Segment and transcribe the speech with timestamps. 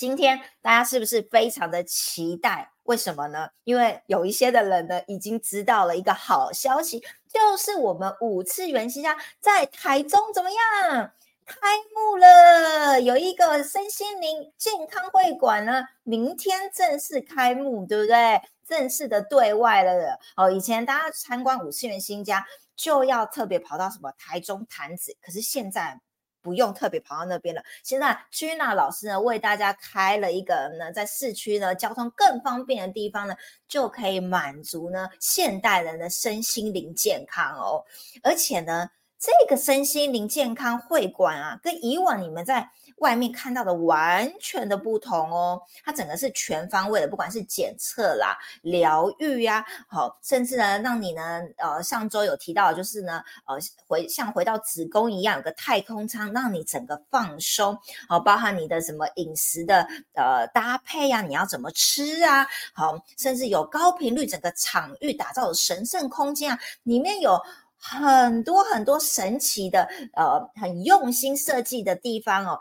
[0.00, 2.72] 今天大家是不是非常的期待？
[2.84, 3.50] 为什么呢？
[3.64, 11.12] 因为有一些的人呢，已经知道了一个好消息，就是我们五次元新家在台中怎么样
[11.44, 11.58] 开
[11.94, 12.98] 幕了？
[13.02, 18.40] 有一个身心灵健康会馆呢，明天正式开幕，对不对？
[18.66, 20.50] 正式的对外了哦。
[20.50, 26.00] 以前大家参观五次元新家就要特别跑到什么台中潭子，可是现在。
[26.42, 27.62] 不用特别跑到那边了。
[27.82, 33.34] 现在 Gina 老师呢，为大家开了一个呢，在市区呢，交通更方便的地方呢，
[33.68, 37.84] 就可以满足呢现代人的身心灵健康哦。
[38.22, 42.70] 而且呢，这个身心灵健康会馆啊，跟以往你们在
[43.00, 57.76] 外面看到的完全的不同哦，它整个是全方位的，不管是检测啦、疗愈呀，好，甚至呢，让你呢，呃，上周有提到，就是呢，呃，回像回到子宫一样，有个太空舱，让你整个放松，
[58.08, 67.40] 好，包含你的什么饮食的呃搭配呀，你要怎么吃啊，好，甚至有高频率整个场域打造的神圣空间啊，里面有
[67.76, 72.58] 很多很多神奇的，呃，很用心设计的地方哦。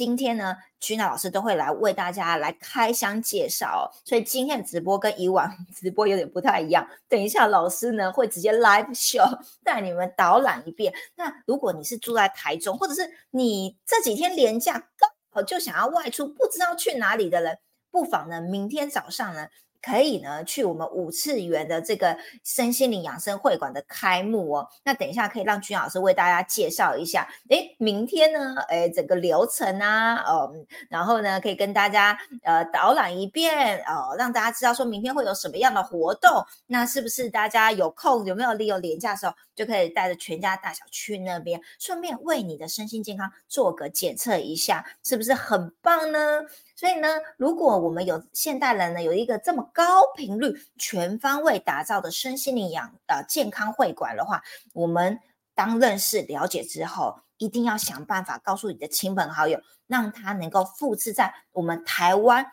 [0.00, 6.88] 今天呢，君娜老师都会来为大家来开箱介绍，所以今天的直播跟以往 直播有点不太一样。
[7.06, 9.28] 等一下，老师呢会直接 live show
[9.62, 10.90] 带你们导览一遍。
[11.16, 17.58] 那如果你是住在台中，或者是你这几天连假刚好就想要外出，不知道去哪里的人，
[17.90, 19.48] 不妨呢明天早上呢。
[19.82, 24.68] 可以呢，去我们五次元的这个身心灵养生会馆的开幕哦。
[24.84, 27.28] 那等一下可以让君老师为大家介绍一下。
[27.48, 36.44] 诶，明天呢，诶，整个流程啊，嗯，然后呢，可以跟大家呃导览一遍哦，让大家知道说明天会有什么样的活动。
[36.66, 46.42] 那是不是大家有空有没有利用年假的时候，就可以带着全家大小去那边，顺便为你的身心健康做个检测一下，是不是很棒呢？
[46.80, 54.42] 所以呢，如果我们有现代人呢，有一个这么高频率、全方位打造的身心灵养呃健康会馆的话，
[54.72, 55.20] 我们
[55.54, 62.46] 当认识了解之后，一定要想办法告诉你的亲朋好友，让他能够复制在我们台湾。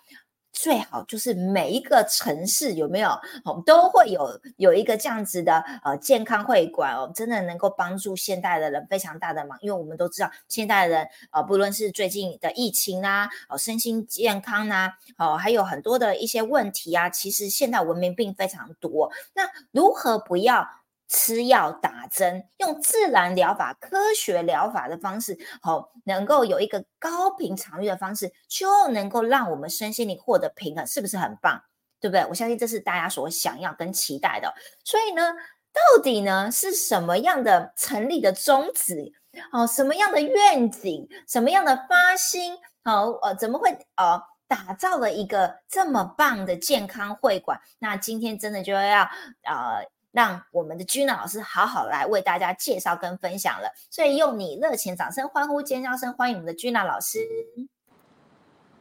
[0.59, 3.09] 最好就是每一个城市有没有，
[3.45, 20.68] 哦，都会有有一个这样子的呃健康会馆哦，真的能够帮助现代的人非常大的忙，因为我们都知道现代人呃，不论是最近的疫情啊，哦，身心健康啊，哦，还有很多的一些问题啊，其实现代文明病非常多，那如何不要？
[21.07, 31.62] 吃药打针，用自然疗法、科学疗法的方式，好，能够有一个高频场域的方式，就能够让我们身心灵获得平衡，是不是很棒？
[32.00, 32.25] 对不对？
[32.25, 34.53] 我相信这是大家所想要跟期待的。
[34.84, 35.34] 所以呢，
[35.72, 39.13] 到底呢是什么样的成立的宗旨？
[39.53, 41.07] 哦，什么样的愿景？
[41.28, 42.57] 什么样的发心？
[42.84, 47.59] 哦，呃，怎么会呃打造了一个这么棒的健康会馆？
[47.79, 49.03] 那今天真的就要
[49.44, 49.88] 呃。
[50.18, 57.20] 让我们的君娜老师好好来为大家介绍跟分享了，所以用你热情掌声、欢呼尖叫声欢迎我们的君娜老师。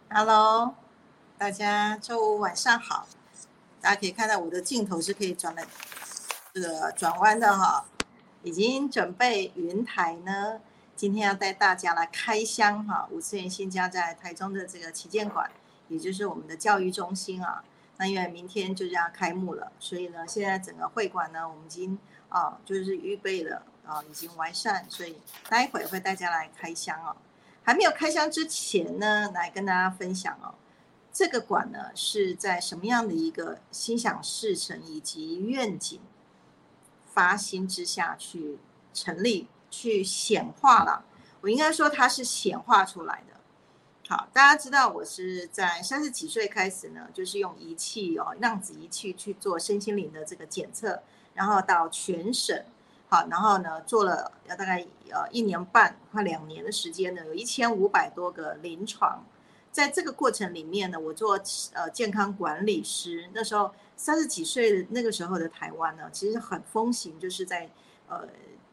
[0.09, 0.75] Hello，
[1.37, 3.07] 大家周五晚上好。
[3.83, 5.63] 大家可以看到我的镜头是可以转的，
[6.55, 7.85] 这个转弯的哈。
[8.43, 10.63] 已经准备云台呢，
[10.95, 13.07] 今天要带大家来开箱哈。
[13.11, 15.51] 五次元新家在台中的这个旗舰馆，
[15.89, 17.63] 也就是我们的教育中心啊。
[17.99, 21.99] 那因为明天就要开幕了，所以呢，现在整个会馆呢，我们已经
[22.29, 25.17] 啊，就是预备了啊，已经完善，所以
[25.49, 27.17] 待会会大家来开箱哦。
[27.63, 30.55] 还没有开箱之前呢，来跟大家分享哦，
[31.13, 36.01] 这个馆呢是在什么样的一个心想事成以及愿景
[37.07, 38.59] 发心之下去
[38.93, 41.05] 成立、去显化了。
[41.41, 43.36] 我应该说它是显化出来的。
[44.09, 51.03] 好，大家知道我是在三十几岁开始呢，就是用仪器哦，量子仪器去做身心灵的这个检测，
[51.35, 52.65] 然后到全省，
[53.09, 59.25] 好，然后呢做了要大概呃一年半快两年的时间呢，有一千五百多个临床，
[59.73, 61.37] 在这个过程里面呢，我做
[61.73, 67.69] 呃健康管理师，那时候三十几岁那个时候的台湾呢，其实很风行，就是在
[68.09, 68.25] 呃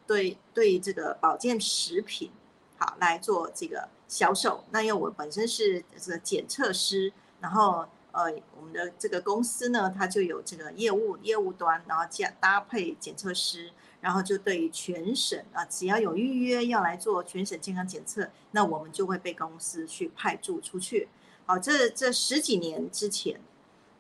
[0.06, 2.30] 对对这个保健食品
[2.78, 3.90] 好来做这个。
[4.14, 7.12] 销售，那因为我本身是这个检测师，
[7.42, 8.26] 然后呃，
[8.56, 13.72] 我们的这个公司呢，它就有这个业务业务端，然后加搭配检测师，
[14.02, 21.10] 然后就对于全省啊，只要有预约要来做全省健康检测，那我们就会被公司去派驻出去。
[21.48, 23.42] 好，这这十几年之前，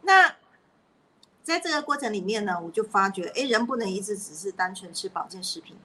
[0.04, 0.36] 那
[1.42, 5.75] 在这个过程里面呢，我就发觉，哎，人不能一直只是单纯吃保健食品，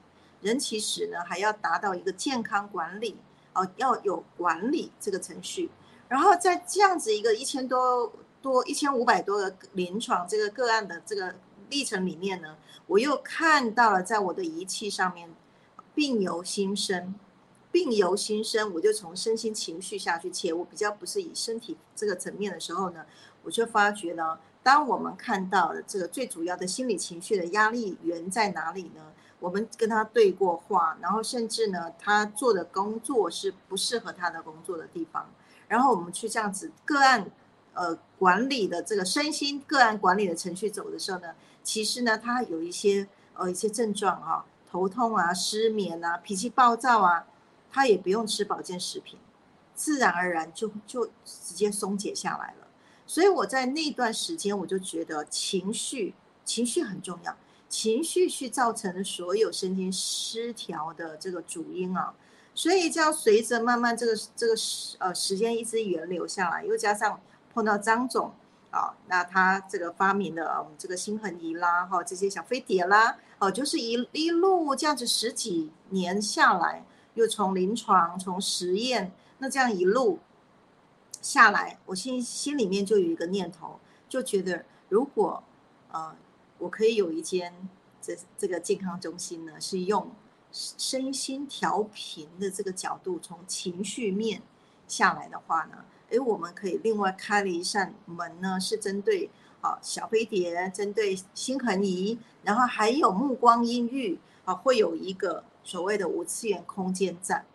[0.41, 3.17] 人其实呢还要达到一个健康管理。
[3.53, 5.69] 哦，要有管理这个程序，
[6.07, 8.11] 然后在这样子一个一千多
[8.41, 11.35] 多一千五百多个临床这个个案的这个
[11.69, 12.57] 历程里面呢，
[12.87, 15.33] 我又看到了在我的仪器上面
[15.93, 17.15] 病由心生，
[17.71, 23.05] 病由心生，我就从身心情绪下去切，我比较不是以身体这个层面的时候呢，
[23.43, 29.11] 我就发觉呢，当我们看到了这个最主要的心理情绪的压力源在哪里呢？
[29.39, 35.29] 我们跟他对过话，然后甚至呢，他做的工作是不适合他的工作的地方，
[35.67, 37.31] 然后我们去这样子个案，
[37.73, 47.25] 呃，管理的这个身心个案管理的程序走的时候呢，其实呢，他有一些呃一些症状哈，头痛啊、失眠啊、脾气暴躁啊，
[47.71, 49.17] 他也不用吃保健食品，
[49.73, 52.67] 自然而然就就直接松解下来了。
[53.07, 56.13] 所以我在那段时间我就觉得情绪
[56.43, 57.35] 情绪很重要。
[57.69, 62.11] 情绪去造成的所有神经失调的这个主因啊，
[62.55, 67.21] 所以这样随着慢慢这个这个时呃时间一直源流下来，又加上
[67.53, 68.33] 碰到张总
[68.71, 76.83] 啊，那他这个发明的我们这个心恒仪啦，哈这些小飞碟啦，哦就是一一路这样子十几年下来，
[77.13, 80.17] 又从临床从实验，那这样一路
[81.21, 83.79] 下来，我心心里面就有一个念头，
[84.09, 85.43] 就觉得如果
[85.91, 86.15] 呃。
[86.59, 87.53] 我可以有一间
[88.01, 90.11] 这这个健康中心呢，是用
[90.51, 94.41] 身心调频的这个角度，从情绪面
[94.87, 99.29] 下来的话呢，诶，我们可以另外开了一扇门呢，是针对
[99.61, 107.45] 啊小飞碟，针对心恒仪，然后还有目光音域啊，会有一个所谓的五次元空间站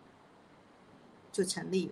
[1.31, 1.91] 就成立。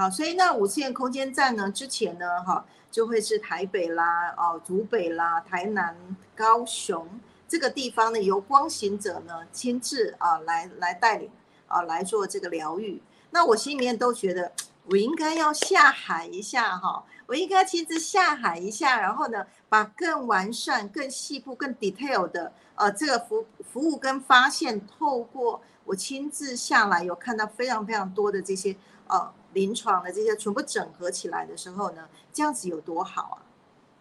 [0.00, 2.64] 好，所以那五次空间站呢，之前呢，哈。
[2.90, 5.96] 就会是台北啦，哦，竹北啦，台南、
[6.34, 7.06] 高雄
[7.46, 11.30] 这个地方呢，由光行者呢亲自啊来来带领
[11.68, 13.00] 啊来做这个疗愈。
[13.30, 14.50] 那我心里面都觉得，
[14.86, 28.74] 我应该要下海一下哈，我应该亲自下海一下，然后呢，把更完善、更细部、更 detail 的呃这个服服务跟发现，透过我亲自下来，有看到非常非常多的这些
[29.06, 29.32] 呃。
[29.52, 33.40] 临床的这些全部整合起来的时候呢，这样子有多好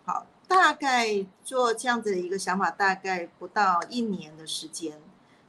[0.06, 0.14] 啊？
[0.14, 5.00] 好，大概做这样子的一个想法，大概不到一年的时间，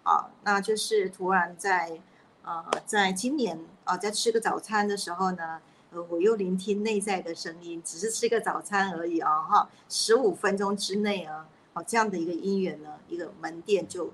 [0.03, 2.01] 啊，那就是突然在
[2.43, 5.61] 呃，在今年啊，在吃个早餐的时候呢，
[5.91, 14.13] 呃，我又聆听内在的声音，只是吃个早餐而已啊，哈，十五分钟之内啊，好，这样的一个因缘呢，一个门店就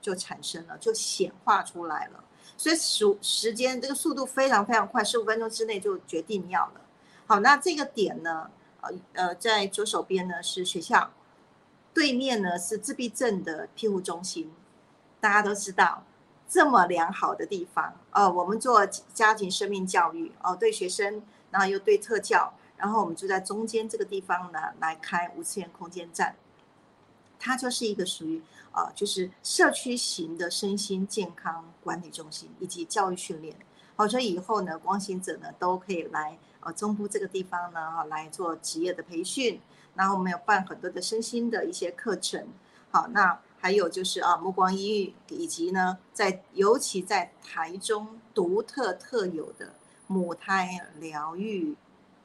[0.00, 2.24] 就产生了，就显化出来了。
[2.58, 6.80] 所以时时间这个速度非常非常快，十五分钟之内就决定要了。
[7.26, 8.50] 好，那这个点呢，
[8.80, 11.12] 呃呃，在左手边呢是学校，
[11.94, 14.52] 对面呢是自闭症的庇护中心。
[15.20, 16.04] 大家都知道，
[16.48, 26.34] 这么良好的地方，哦，我们做家庭生命教育，哦，对学生，然后又对特教，然后我们就在中间这个地方呢来开五次元空间站，
[27.38, 28.42] 它就是一个属于。
[28.70, 33.56] 啊，就是社区型的身心健康管理中心以及教育训练，
[33.96, 39.60] 好，所以以后呢，光行者呢都可以来呃中部这个地方呢哈来做职业的培训，
[39.94, 42.46] 然后我们有办很多的身心的一些课程，
[42.92, 49.74] 好，那还有就是啊目光医育以及呢在尤其在台中独特特有的
[50.06, 51.74] 母胎疗愈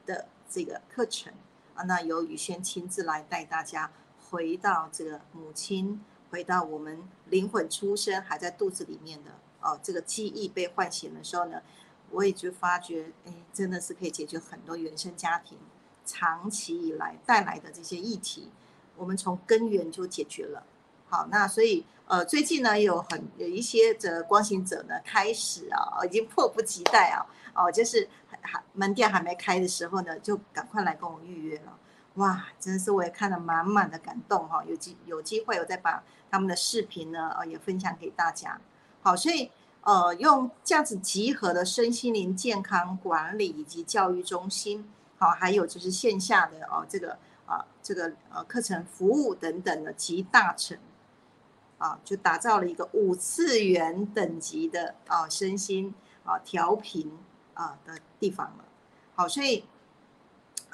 [0.06, 1.32] 的这个课程。
[1.74, 3.90] 啊，那由宇轩亲自来带大家
[4.34, 6.00] 回到这个母亲。
[6.30, 11.62] 回到我们灵魂出生还在肚子里面的哦，这个记忆被唤醒的时候呢，
[12.10, 15.56] 我也就发觉，哎，真的是可以解决很多原生家庭
[16.04, 18.50] 长期以来带来的这些议题，
[18.96, 20.66] 我们从根源就解决了。
[21.06, 27.24] 好，那所以呃，最近呢有很有一些的光行者呢开始啊，已经迫不及待啊，
[27.54, 28.08] 哦，就是
[28.40, 31.78] 还门店还没开的时候呢，就赶快来跟我预约了。
[32.14, 36.02] 哇，真是我也看了满满的感动哈，有机有机会我再把。
[36.30, 38.60] 他们的视频呢，呃，也分享给大家。
[39.02, 39.48] 好，所以
[39.82, 44.84] 呃，用这样子集合的身心灵健康管理以及教育中心，
[45.16, 47.16] 好，还有就是线下的哦，这个
[47.46, 50.76] 啊，这个呃课程服务等等的集大成，
[51.78, 55.94] 啊，就打造了一个五次元等级的啊身心
[56.24, 57.16] 啊调频
[57.52, 58.64] 啊的地方了。
[59.14, 59.64] 好，所以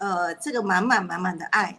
[0.00, 1.78] 呃，这个满满满满的爱，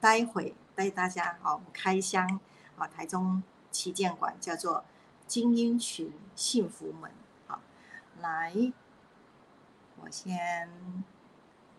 [0.00, 2.40] 待会带大家好开箱。
[2.78, 4.82] 啊，台中旗舰馆叫做
[5.26, 7.10] 精英群幸福门。
[7.46, 7.60] 好，
[8.22, 8.72] 来，
[9.98, 10.70] 我先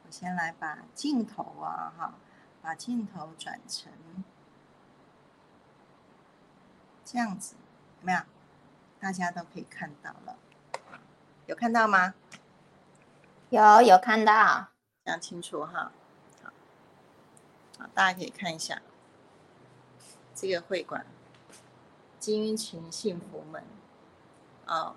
[0.05, 2.13] 我先来把镜头啊，哈，
[2.61, 3.91] 把镜头转成
[7.03, 7.55] 这样子，
[8.01, 8.19] 有没有？
[8.99, 10.37] 大家都可以看到了，
[11.47, 12.13] 有看到吗？
[13.49, 14.67] 有有看到，
[15.05, 15.91] 讲清楚哈。
[16.43, 16.51] 好，
[17.79, 18.81] 好，大家可以看一下
[20.35, 21.05] 这个会馆，
[22.19, 23.63] 金运群幸福门。
[24.67, 24.95] 哦，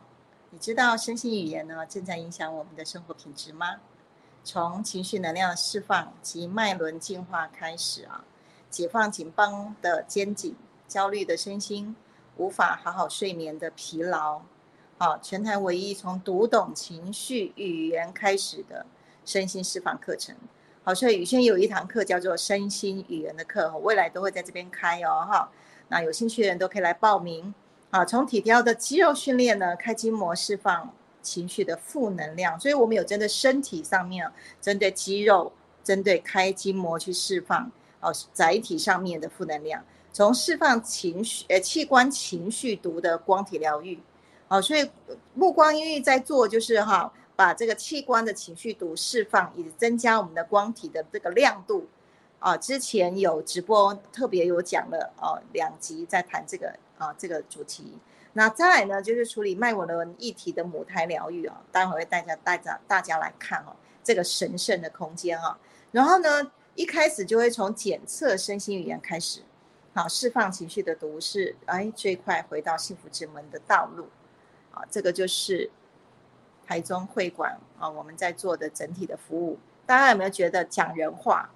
[0.51, 3.81] 你知道身心语言呢正在影响我们的生活品质吗？
[4.45, 8.25] 从情绪能量释放及脉轮净化开始啊，
[8.69, 10.55] 解放紧绷的肩颈、
[10.87, 11.97] 焦虑的身心、
[12.37, 14.43] 无法好好睡眠的疲劳。
[14.99, 18.85] 好，全台唯一从读懂情绪语言开始的
[19.25, 20.35] 身心释放课程。
[20.83, 25.27] 好，所以宇轩有一堂课叫做身心语言的课，未来都会在这边开哦。
[25.27, 25.51] 哈，
[25.89, 27.55] 那有兴趣的人都可以来报名。
[27.91, 32.59] 好，从体雕的肌肉训练呢，开筋膜释放情绪的负能量。
[32.61, 35.53] 所以我们有针对身体上面，针对肌肉，
[35.83, 43.99] 针对开筋膜去释放哦，载体上面的负能量，从释放情绪呃器官情绪毒的光体疗愈。
[44.49, 44.91] 好，所以
[45.33, 51.87] 目光因为在做，就是哈，把这个器官的情绪毒释放，以增加我们的光体的这个亮度。
[52.39, 57.99] 啊，之前有直播特别有讲了哦，两集在谈这个啊这个主题。
[58.35, 65.59] 那再来呢，就是处理脉轮议题的母胎疗愈啊，待会会带家带着大家来看哦，这个神圣的空间啊。
[65.91, 69.41] 然后呢，一开始就会从检测身心语言开始，
[69.95, 74.09] 好，释放情绪的毒是哎最快回到幸福之门的道路。
[74.73, 75.71] 啊，这个就是
[76.67, 81.51] 台中会馆啊，我们在做的整体的服务，大家有没有觉得讲人话？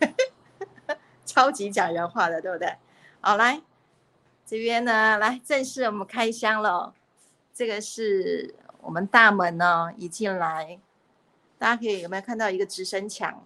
[1.24, 2.76] 超级讲人话的，对不对？
[3.20, 3.60] 好，来
[4.44, 6.94] 这边呢，来正式我们开箱了。
[7.52, 10.78] 这个是我们大门呢，一进来，
[11.58, 13.42] 大家可以有没有看到一个直升墙？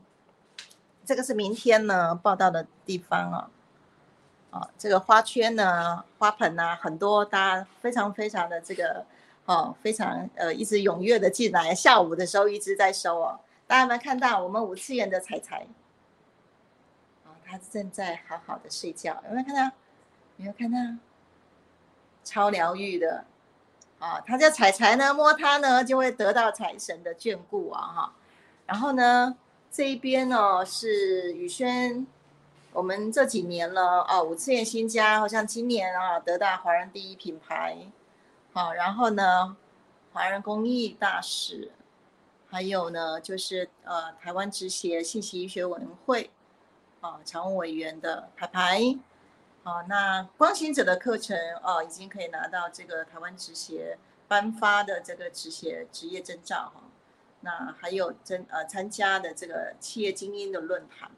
[1.04, 3.50] 这个是明天呢报道的地方啊。
[4.50, 9.06] 啊，这个花圈呢，花盆呐，很多，大家非常非常的这个，
[9.50, 11.74] 哦，非常呃，一直踊跃的进来。
[11.74, 15.66] 下午的时候一直在收哦，大家有没有看到我们五次元的彩彩？
[17.24, 19.62] 啊，他正在好好的睡觉，有没有看到？
[20.36, 20.78] 有没有看到？
[22.22, 23.24] 超疗愈的，
[23.98, 28.12] 啊，他叫彩彩呢，摸他呢就会得到财神的眷顾啊哈。
[28.66, 29.36] 然后呢，
[29.72, 32.06] 这一边呢是宇轩。
[32.72, 37.76] 我们这几年了哦，五次元新家好像今年啊得到华人第一品牌，
[38.52, 39.56] 好，然后呢，
[40.12, 41.70] 华人公益大使，
[42.48, 46.30] 还有呢就是呃台湾职协信息医学委员会
[47.00, 48.98] 啊常务委员的牌牌，
[49.62, 56.82] 好，那光行者的课程哦已经可以拿到这个台湾职协颁发的这个职协职业证照哈，
[57.40, 61.10] 那还有真呃参加的这个企业精英的论坛。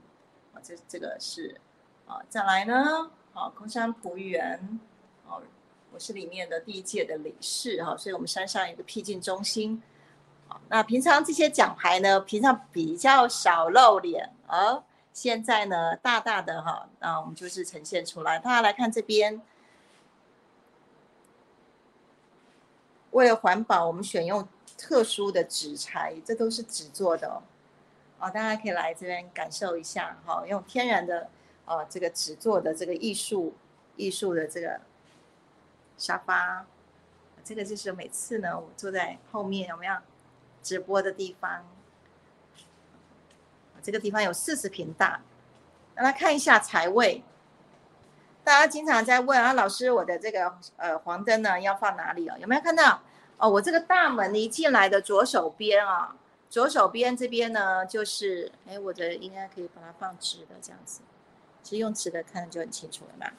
[0.55, 1.59] 啊，这这个是，
[2.07, 4.79] 啊，再来呢，啊，空山普园，
[5.93, 9.83] 我是里面的第一届的理事哈，所以我们山上有个僻静中心，
[10.69, 14.83] 那平常这些奖牌呢，平常比较少露脸，而
[15.13, 19.43] 现在呢，大大的哈，那我们就是呈现出来，大家来看这边，
[23.11, 27.43] 为了环保，我们选用特殊的纸材，这都是纸做的哦。
[28.19, 31.29] 哦，大家可以来这边感受一下哈，用天然的
[31.67, 33.53] 哦这个纸做的这个艺术
[33.97, 34.81] 艺术的这个
[36.03, 36.67] 沙发，
[37.45, 39.95] 这个就是每次呢我坐在后面有没有
[40.61, 41.65] 直播的地方？
[43.81, 45.21] 这个地方有四十平大，
[45.95, 47.23] 让大家看一下财位。
[48.43, 52.37] 大家经常在问啊，老师，我的这个呃黄灯呢要放哪里哦？
[52.41, 53.01] 有没有看到？
[53.39, 56.17] 哦，我这个大门一进来的左手边啊。
[56.51, 61.01] 左手边这边呢，就是哎，我的应该可以把它放直的这样子，
[61.63, 63.33] 其实用直的看就很清楚了嘛。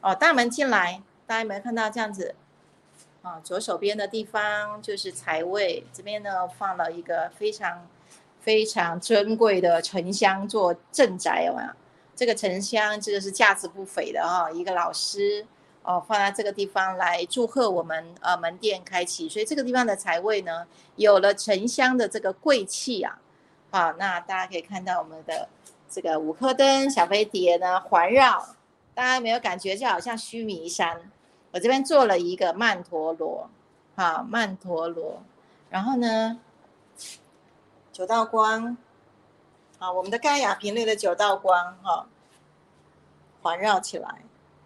[0.00, 2.34] 哦，大门进来，大家有没有看到这样子？
[3.22, 7.86] 啊，左手边的地方就是财位，这边呢放了一个非常
[8.40, 11.68] 非常珍贵的沉香做镇宅，有没有？
[12.14, 15.46] 这个沉香，这个是价值不菲的哈，一个老师。
[15.88, 20.66] 哦，放在这个地方来祝贺我们呃门店开启，所以这个地方的财位呢
[20.96, 23.20] 有了沉香的这个贵气啊，
[23.70, 25.48] 好，那大家可以看到我们的
[25.88, 28.56] 这个五颗灯小飞碟呢环绕，
[28.94, 31.08] 大家有没有感觉就好像须弥山？
[31.56, 33.48] 我这边做了一个曼陀罗，
[33.94, 35.22] 好曼陀罗，
[35.70, 36.38] 然后呢
[37.90, 38.76] 九道光，
[39.78, 42.06] 啊我们的盖亚频率的九道光哈
[43.40, 44.20] 环绕起来。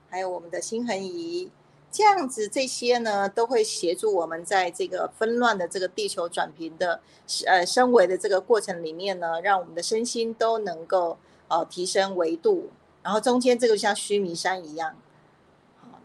[0.09, 1.49] 还有我们的心恒仪，
[1.92, 7.00] 这样子这些呢，都会协助我们在这个纷乱的这个地球转频的
[7.47, 11.16] 呃升维的这个过程里面呢，让我们的身心都能够
[11.47, 12.70] 呃提升维度。
[13.04, 14.97] 然后中间这个像须弥山一样，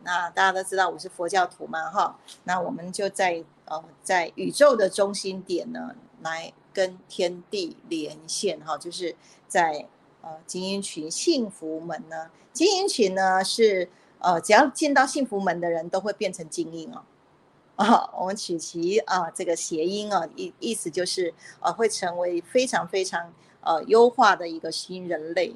[0.06, 9.16] 那大家都知道我是佛教徒嘛哈，那我们就在呃在宇宙的中心点呢，来跟天地连线哈，就是
[9.48, 9.88] 在
[10.22, 12.30] 呃精英群幸福门呢。
[12.54, 17.02] 精英群呢是呃只要进到幸福门的人都会变成精英哦。
[17.76, 25.56] 啊，我们取其啊这个谐音啊，意意思就是呃会成为非常非常呃优化的一个新人类。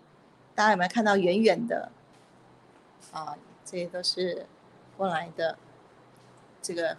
[0.56, 1.92] 大家有没有看到远远的
[3.12, 3.38] 啊？
[3.70, 4.48] 这些都是
[4.98, 5.56] 过来的
[6.60, 6.98] 这个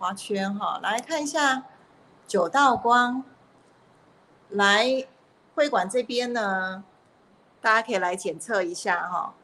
[0.00, 1.66] 花圈哈，来看一下
[2.26, 3.22] 九道光。
[4.48, 5.06] 来
[5.54, 6.82] 会馆这边呢，
[7.60, 9.34] 大家可以来检测一下哈，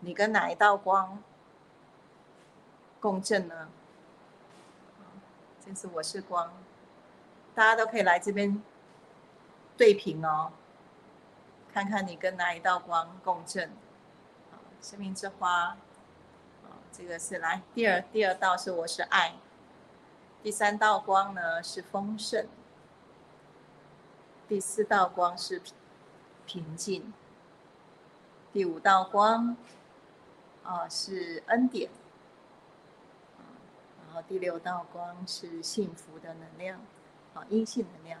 [0.00, 1.22] 你跟哪一道光
[2.98, 3.68] 共振呢？
[5.64, 6.52] 这是我是光，
[7.54, 8.60] 大家都可以来这边
[9.76, 10.50] 对屏哦，
[11.72, 13.70] 看看你跟哪一道光共振。
[14.82, 15.76] 生命之花，
[16.64, 19.34] 啊这个是来第二第二道是我是爱，
[20.42, 22.46] 第三道光呢是丰盛，
[24.48, 25.60] 第四道光是
[26.46, 27.12] 平静，
[28.52, 29.54] 第五道光
[30.62, 31.90] 啊是恩典，
[34.06, 36.80] 然后第六道光是幸福的能量，
[37.34, 38.18] 啊阴性能量，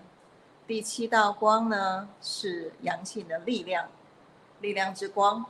[0.66, 3.88] 第七道光呢是阳性的力量，
[4.60, 5.46] 力量之光。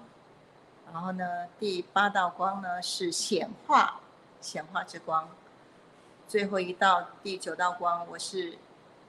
[0.93, 4.01] 然后呢，第八道光呢是显化，
[4.41, 5.29] 显化之光。
[6.27, 8.59] 最后一道第九道光，我是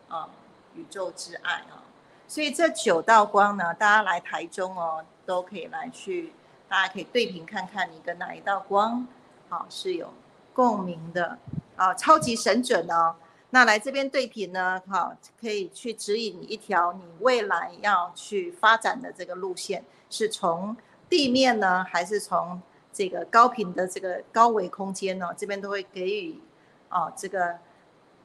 [0.07, 0.29] 啊
[0.75, 1.83] 宇宙之爱啊。
[2.27, 6.33] 所以这九道光呢，大家来台中哦，都可以来去，
[6.69, 9.07] 大家可以对频看看，你跟哪一道光
[9.49, 10.13] 好是有
[10.53, 11.37] 共鸣的
[11.75, 13.15] 啊，超级神准哦。
[13.49, 20.77] 那来这边对频呢，好可以去指引一条你未来要去发展的这个路线，是从。
[21.11, 22.61] 地面呢，还是从
[22.93, 25.27] 这个高频的这个高维空间呢？
[25.37, 26.39] 这边都会给予
[26.87, 27.57] 啊，这个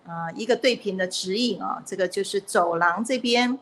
[0.07, 1.83] 啊一个对频的指引啊。
[1.85, 3.59] 这个就是走廊这边，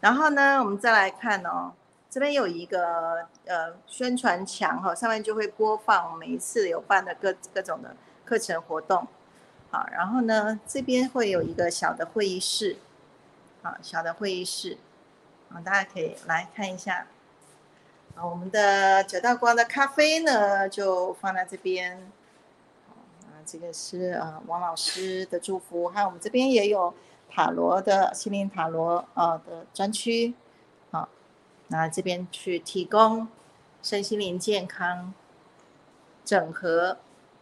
[0.00, 1.72] 然后呢，我们再来看哦，
[2.10, 9.06] 这边有一个呃宣传墙哈，上面就会播放每一次有办的各各种的课程活动，
[9.70, 12.78] 好，然后呢，这边会有一个小的会议室，
[13.62, 14.76] 好，小的会议室，
[15.52, 17.06] 啊，大家可以来看一下。
[18.16, 22.10] 啊，我们的九道光的咖啡呢，就放在这边。
[23.20, 26.94] 啊，这个是啊王老师的祝福，还有我们这边也有
[27.28, 30.32] 塔罗的心灵塔罗啊的专区。
[30.90, 31.10] 好，
[31.68, 33.28] 那这边去提供
[33.82, 35.12] 身心灵健康
[36.24, 36.96] 整合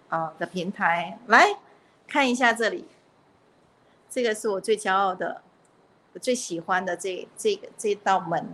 [0.09, 1.57] 啊的平台，来
[2.09, 2.89] 看一下这里。
[4.11, 5.41] 这个是我最骄傲的，
[6.15, 8.53] 我最喜欢的这这个这道门，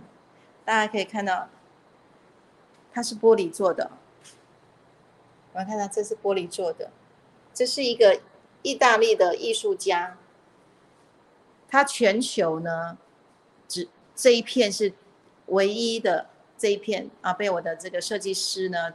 [0.63, 1.49] 大家可以看到。
[2.93, 3.91] 它是玻璃做的，
[5.53, 6.91] 我们看到这是玻璃做的，
[7.53, 8.19] 这是一个
[8.61, 10.17] 意大利的艺术家，
[11.69, 12.97] 他全球呢，
[13.67, 14.93] 只这一片是
[15.47, 16.27] 唯一的
[16.57, 18.93] 这一片啊，被我的这个设计师呢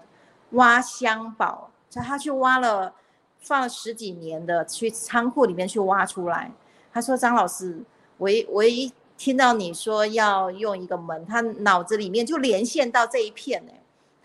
[0.50, 2.94] 挖香宝，在他去挖了
[3.40, 6.52] 放了十几年的，去仓库里面去挖出来。
[6.92, 7.82] 他说：“张老师，
[8.18, 13.72] 我一我一听到你说要用一个门，他脑子里面就连线到这一片呢。”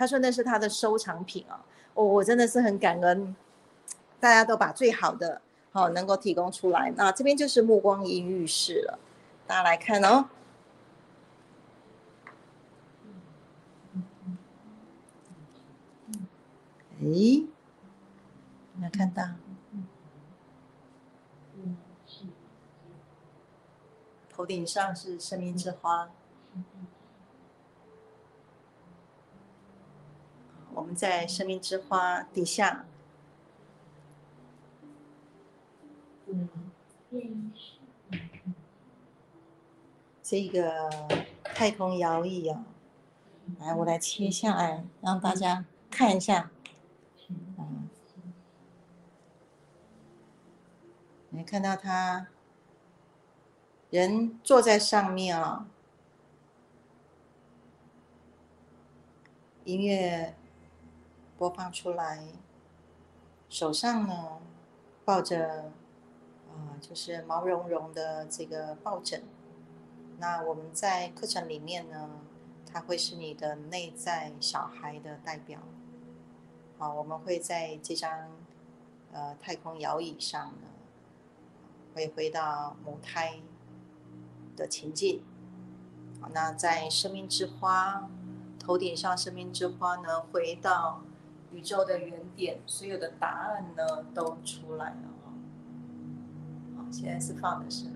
[0.01, 3.35] 他说那是他的收藏品啊，我我真的是很感恩，
[4.19, 5.39] 大家都把最好的
[5.71, 6.91] 好能够提供出来。
[6.97, 8.97] 那这边就是目光阴浴室了，
[9.45, 10.25] 大家来看哦。
[16.99, 17.45] 哎，有
[18.79, 19.23] 没有看到？
[24.31, 26.09] 头顶上是生命之花。
[30.73, 32.85] 我们在生命之花底下，
[40.23, 40.89] 这个
[41.43, 42.63] 太空摇椅啊，
[43.59, 46.49] 来，我来切下来，让大家看一下。
[47.29, 47.89] 嗯，
[51.29, 52.27] 你看到他
[53.89, 55.67] 人坐在上面啊，
[59.65, 60.35] 音乐。
[61.41, 62.23] 播放出来，
[63.49, 64.37] 手上呢
[65.03, 65.71] 抱着
[66.47, 69.23] 啊，就是毛茸茸的这个抱枕。
[70.19, 72.11] 那我们在课程里面呢，
[72.71, 75.61] 它会是你的内在小孩的代表。
[76.77, 78.29] 好，我们会在这张
[79.11, 80.67] 呃太空摇椅上呢，
[81.95, 83.39] 会回到母胎
[84.55, 85.23] 的情境。
[86.33, 88.07] 那在生命之花
[88.59, 91.01] 头顶上，生命之花呢，回到。
[91.53, 95.33] 宇宙的原点，所有的答案呢都出来了哈。
[96.77, 97.87] 好，现在是放的是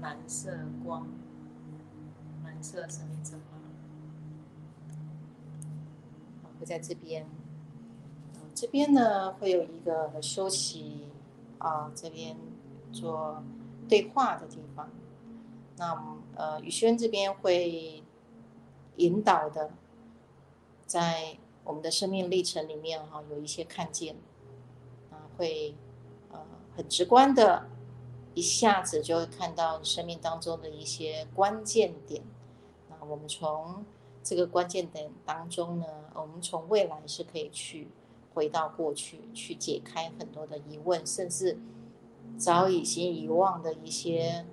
[0.00, 1.06] 蓝色光，
[2.44, 3.58] 蓝色生命之花，
[6.58, 7.26] 会在这边。
[8.52, 11.08] 这边呢会有一个休息
[11.58, 12.36] 啊，这边
[12.92, 13.42] 做
[13.88, 14.88] 对话的地方。
[15.78, 18.02] 那呃，宇轩这边会
[18.96, 19.70] 引导的，
[20.84, 24.16] 在我们的生命历程里面哈，有一些看见
[25.10, 25.74] 啊，会
[26.30, 26.38] 呃
[26.76, 27.68] 很直观的，
[28.34, 32.22] 一下子就会看到生命当中的一些关键点。
[32.88, 33.84] 那我们从
[34.22, 37.88] 这个关键点当中呢，我们从未来是可以去。
[38.32, 41.58] 回到过去，去解开很多的疑问，甚至
[42.38, 44.46] 早已经遗忘的一些，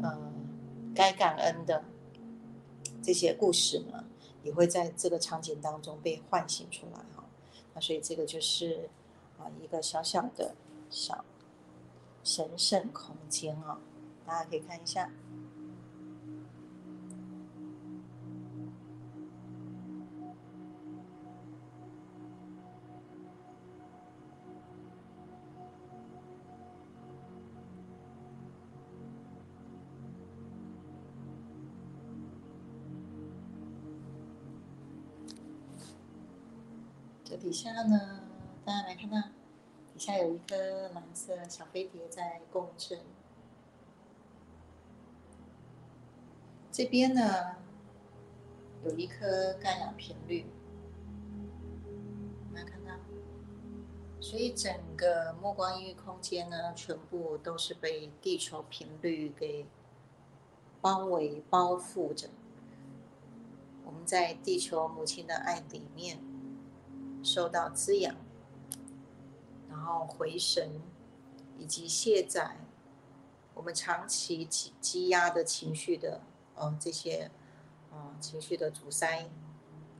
[0.00, 0.32] 呃，
[0.94, 1.82] 该感恩的
[3.02, 4.04] 这些故事呢，
[4.46, 7.24] 也会在这个场景当中被唤醒出来哈。
[7.74, 8.88] 那所以这个就是
[9.38, 10.54] 啊一个小小的
[10.88, 11.24] 小
[12.22, 13.80] 神圣空间啊，
[14.24, 15.10] 大家可以看一下。
[37.56, 38.20] 下呢，
[38.66, 39.16] 大家来看到，
[39.90, 43.00] 底下有一颗蓝色小飞碟在共振。
[46.70, 47.56] 这边呢，
[48.84, 50.44] 有一颗干扰频率，
[52.54, 52.90] 大家看到。
[54.20, 59.66] 所以整个目光音域空间呢，全部都是被地球频率给
[60.82, 62.28] 包围包覆着。
[63.86, 66.35] 我们在地球母亲的爱里面。
[67.26, 68.14] 受到滋养，
[69.68, 70.80] 然后回神，
[71.58, 72.58] 以及卸载
[73.52, 76.20] 我们长期积积压的情绪的，
[76.54, 77.32] 呃，这些，
[77.90, 79.28] 呃，情绪的阻塞。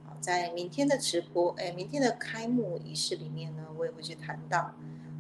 [0.07, 4.73] 好，在明天的直播，哎，明天的开幕仪式里面呢，我也会去谈到，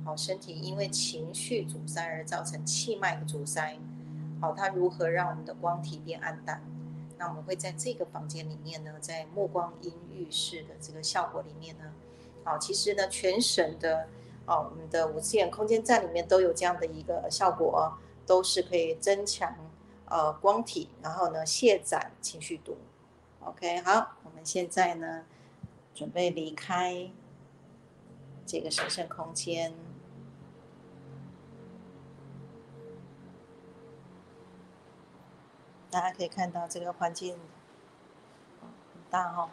[0.04, 3.80] 好，身体因为情绪阻塞而造成气脉的阻塞，
[4.40, 6.62] 好，它如何让我们的光体变暗淡？
[7.18, 11.92] 那我们会在这个房间里面呢，在目光阴浴室的这个效果里面呢，
[12.44, 14.08] 好，其实呢，全省的
[14.46, 19.56] 哦，我们的五次元空间站里面都有这样的一个效果，都是可以增强
[20.04, 22.76] 呃光体，然后呢卸载情绪度。
[23.40, 25.24] OK，好，我们现在呢
[25.94, 27.10] 准备离开
[28.44, 29.72] 这个神圣空间。
[35.90, 37.34] 大家可以看到这个环境
[38.60, 39.50] 很大哈，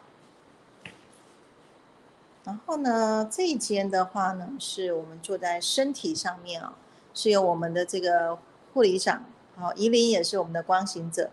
[2.44, 6.74] 然后呢，这一间的话呢，是我们坐在身体上面啊，
[7.14, 8.38] 是由我们的这个
[8.72, 9.24] 护理长，
[9.56, 11.30] 好，怡琳也是我们的光行者，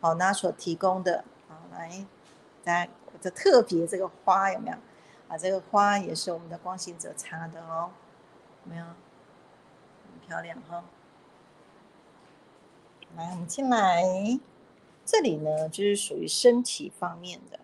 [0.00, 2.06] 好，那所提供的，好，来，
[2.62, 4.76] 大家这特别这个花有没有？
[5.28, 7.90] 啊，这个花也是我们的光行者插的哦，
[8.64, 8.84] 有没有？
[8.84, 10.84] 很漂亮哈，
[13.16, 14.02] 来，我们进来。
[15.04, 17.60] 这里呢，就是属于身体方面的，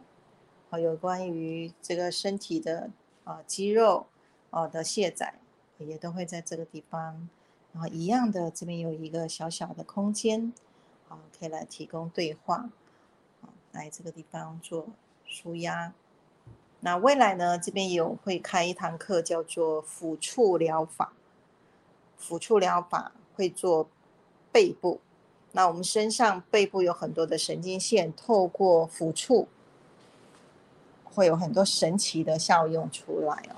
[0.69, 2.91] 好，有关于这个身体的
[3.25, 4.07] 啊肌肉
[4.51, 5.39] 啊的卸载，
[5.79, 7.29] 也都会在这个地方。
[7.73, 10.53] 然后一样的，这边有一个小小的空间，
[11.09, 12.69] 好，可以来提供对话，
[13.73, 14.89] 来这个地方做
[15.25, 15.95] 舒压。
[16.81, 21.13] 那未来呢，这边有会开一堂课，叫做抚触疗法。
[22.21, 23.89] 抚触疗法会做
[24.53, 25.01] 背部。
[25.53, 29.49] 那我们身上背部有很多的神经线，透过抚触，
[31.05, 33.57] 会有很多神奇的效用出来哦。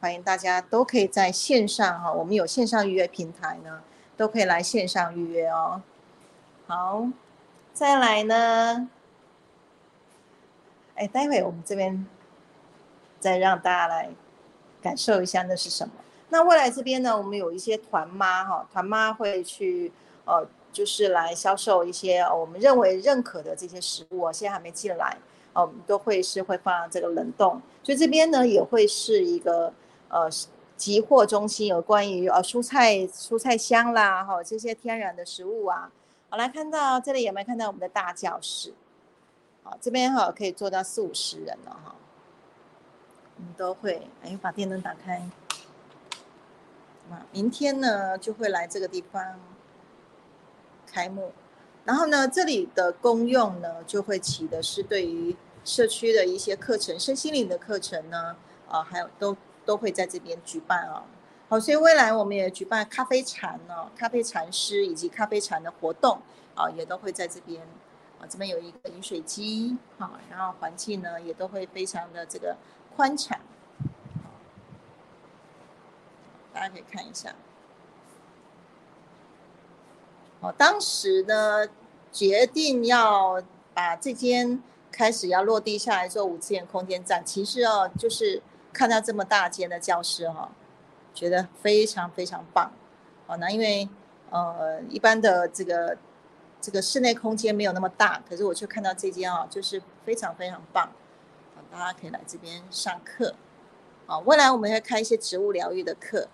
[0.00, 3.82] 欢迎大家都可以在线上哈，我们有线上预约平台呢，
[4.16, 5.82] 都可以来线上预约哦。
[6.66, 7.06] 好，
[7.74, 8.88] 再来呢，
[10.94, 12.06] 哎，待会我们这边
[13.20, 14.08] 再让大家来
[14.80, 15.92] 感受一下那是什么。
[16.30, 19.92] 那未来这边呢，我们有一些团妈哈，团妈会去
[20.24, 20.48] 呃。
[20.70, 25.16] 就是来销售一些我们认为认可的这些食物，现在还没进来，
[25.54, 29.72] 哦，我们都会是会放这个冷冻，所以这边呢也会是一个
[30.08, 30.28] 呃
[30.76, 35.90] 集货中心，有关于呃蔬菜蔬菜箱啦，哈这些天然的食物啊，
[36.28, 38.72] 好来看到这里有没有看到我们的大教室？
[39.64, 41.94] 好，这边哈可以做到四五十人了哈，
[43.36, 45.28] 我们都会哎把电灯打开，
[47.10, 49.40] 那明天呢就会来这个地方。
[50.90, 51.32] 开幕，
[51.84, 58.36] 然后呢，这里的功用呢，就会起的是对于社区的一些课程、身心灵的课程呢，
[58.68, 61.04] 啊，还有都都会在这边举办啊。
[61.48, 66.20] 好，所以未来我们也举办咖啡禅呢，咖啡禅师以及咖啡禅的活动
[66.54, 67.62] 啊，也都会在这边
[68.20, 72.56] 啊，这边有一个饮水机啊，然后环境呢也都会非常的这个
[72.94, 73.38] 宽敞，
[76.52, 77.34] 大家可以看一下。
[80.40, 81.66] 哦，当时呢
[82.12, 83.42] 决定要
[83.74, 90.50] 把这间开始要落地下来做五次元空间站，其实哦就是看到这么大间的教室哈。
[91.14, 92.70] 觉得非常非常棒，
[93.26, 93.88] 好，那因为
[94.30, 95.98] 呃一般的这个
[96.60, 100.92] 这个室内空间没有那么大，可是我却看到这间啊，就是非常非常棒，
[101.72, 103.34] 大家可以来这边上课，
[104.06, 106.28] 好，未来我们会开一些植物疗愈的课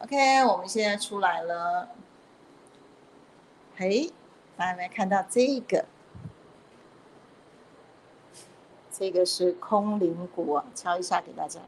[0.00, 1.90] ，OK，我们现在出来了，
[3.82, 4.12] 嘿，
[4.58, 5.86] 大家没看到这个，
[8.90, 11.60] 这个是空灵鼓，敲一下给大家。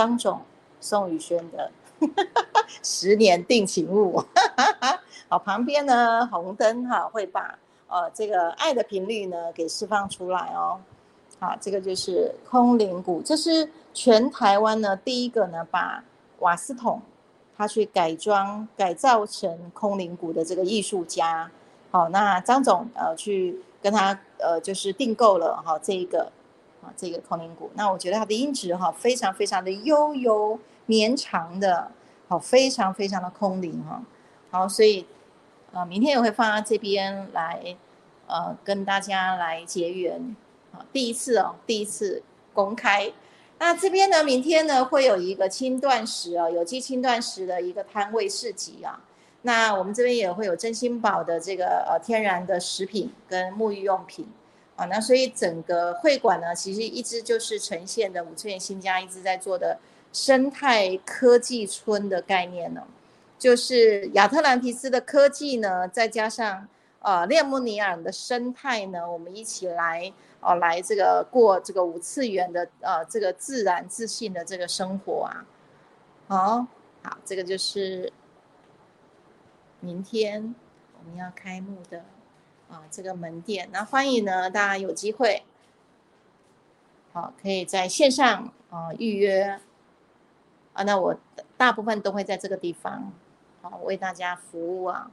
[0.00, 0.40] 张总
[0.80, 1.70] 宋宇轩的
[2.82, 4.24] 十年定情物，
[5.28, 10.80] 好，旁边呢红灯哈会把呃这个爱的频率呢给释放出来哦，
[11.38, 16.02] 好，这个就是空灵鼓，这是全台湾呢第一个呢把
[16.38, 17.02] 瓦斯桶
[17.54, 21.50] 他去改装改造成空灵鼓的这个艺术家，
[21.90, 26.32] 好，那张总呃去跟他呃就是订购了哈这一个。
[26.82, 31.90] 啊，这个空灵鼓，那我觉得它的音质哈，非常非常的悠悠绵长的，
[32.26, 34.02] 好，非常非常的空灵哈。
[34.50, 35.06] 好，所以
[35.72, 37.76] 呃，明天也会放在这边来，
[38.26, 40.34] 呃，跟大家来结缘。
[40.72, 42.22] 好，第一次哦，第一次
[42.54, 43.12] 公开。
[43.58, 48.98] 那这边呢，明天呢会有一个轻断食啊，有机轻断食的一个摊位市集啊。
[49.42, 54.26] 那我们这边也会有真心宝的这个呃天然的食品跟沐浴用品。
[54.80, 59.78] 啊，那所以整个会馆呢，其实一直就是呈现的五次元新家一直在做的
[60.10, 62.82] 生态科技村的概念呢，
[63.38, 66.66] 就是亚特兰提斯的科技呢，再加上
[67.00, 75.44] 呃列姆尼尔的生态呢，我们一起来哦来这个过这个五次元的呃这个自然自信的这个生活啊，
[76.26, 76.66] 好，
[77.02, 78.10] 好，这个就是
[79.80, 80.54] 明天
[80.98, 82.02] 我们要开幕的。
[82.70, 85.42] 啊，这个门店，那欢迎呢，大家有机会，
[87.12, 89.58] 好，可以在线上啊预约，
[90.72, 91.18] 啊，那我
[91.56, 93.12] 大部分都会在这个地方，
[93.60, 95.10] 好为大家服务啊。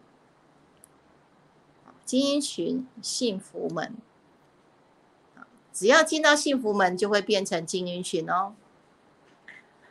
[2.05, 3.97] 精英群幸福门，
[5.73, 8.53] 只要进到幸福门，就会变成精英群哦。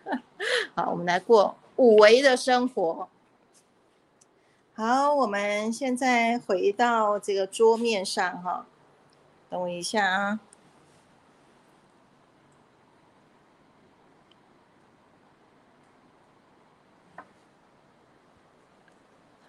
[0.75, 3.09] 好，我们来过五维的生活。
[4.77, 8.67] 好，我们现在回到这个桌面上哈，
[9.49, 10.39] 等我一下啊。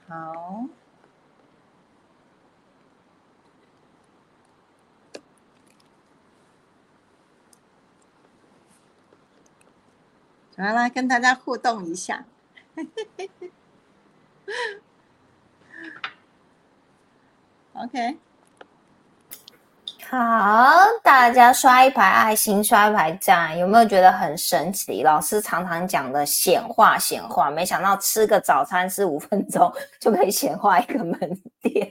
[0.08, 0.68] 好，
[10.56, 12.24] 来来跟大家互动一下。
[17.84, 18.18] OK，
[20.10, 20.18] 好，
[21.04, 25.04] 大家刷一排爱心，刷一排赞，有没有觉得很神奇？
[25.04, 31.20] 老师常常讲的显化，显化，没想到吃个早餐吃五分钟就可以显化一个门
[31.62, 31.88] 店，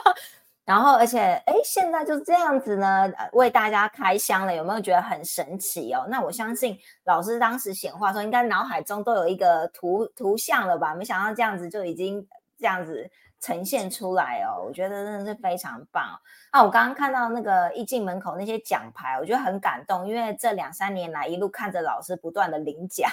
[0.64, 6.06] 然后而且哎，现在就这样子呢，为大家开箱了，有没有觉得很神奇哦？
[6.08, 10.94] 那我相信老师当时显化的时候，应该脑海中都有一个图图像了吧？
[10.94, 12.26] 没想到这样子就已经
[12.58, 13.10] 这样子。
[13.40, 16.04] 呈现出来哦，我觉得真的是非常棒
[16.50, 16.60] 啊！
[16.60, 23.08] 我刚刚看到那个一进门口那些奖牌，我觉得很感动，因为这两三年来一路看着老师不断的领奖，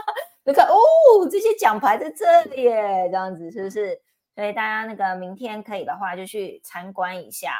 [0.44, 0.76] 你看哦，
[1.30, 3.98] 这些奖牌在这里耶，这样子是不是？
[4.34, 7.54] 所以大家那个明天可以的话就去参观一下。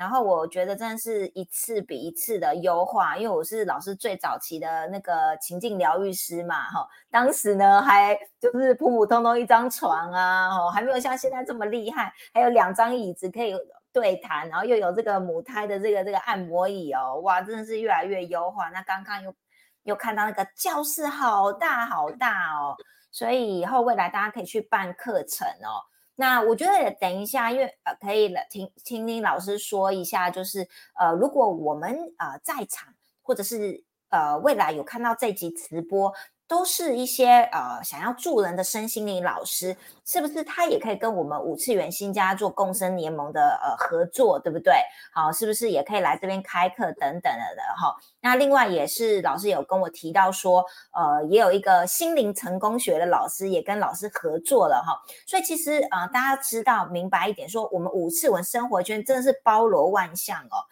[0.00, 13.54] 然后我觉得真的是一次比一次的优化，因为我是老师最早期的那个情境疗愈师嘛，哈，当时呢还就是普普通通一张床啊，哦，还没有像现在这么厉害，还有两张椅子可以
[13.92, 18.70] 对谈，然后又有这个母胎的这个这个按摩椅哦，哇，真的是越来越优化。
[18.70, 19.34] 那刚刚又
[19.82, 22.74] 又看到那个教室好大好大哦，
[23.12, 25.76] 所以以后未来大家可以去办课程哦。
[26.20, 36.12] 那我觉得等一下，因为呃，可以听听听老师说一下，就是呃，如果我们呃在场，或者是呃未来有看到这集直播。
[36.50, 44.74] 都是一些呃想要助人的身心灵老师，是不是他也可以跟我们五次元新家做共生联盟的呃合作，对不对？
[45.14, 47.94] 好，是不是也可以来这边开课等等的的哈？
[48.20, 55.00] 那另外也是老师有跟我提到说，呃，也有一个心灵成功学的老师也跟老师合作了哈。
[55.28, 60.66] 所以其实呃大家知道明白一点，说我们五次元生活圈真的是包罗万象哦。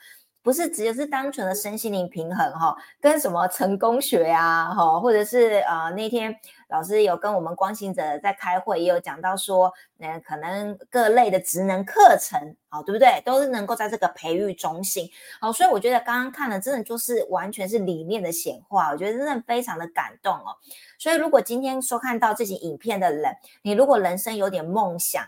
[0.49, 6.35] 不是只是单纯的身心灵平衡哈，跟什么成功学啊哈，或者是呃那天
[6.71, 13.21] 老师有跟我们光行者在开会，也有讲到说，呃可能各类的职能课程，好对不对？
[13.27, 15.07] 都是能够在这个培育中心，
[15.39, 20.57] 好，所以我觉得刚刚看的真的就是完全是理念的显化，我觉得真的非常的感动哦。
[20.99, 25.23] 所以如果今天收看到这集影片的人，你如果人生有点梦想。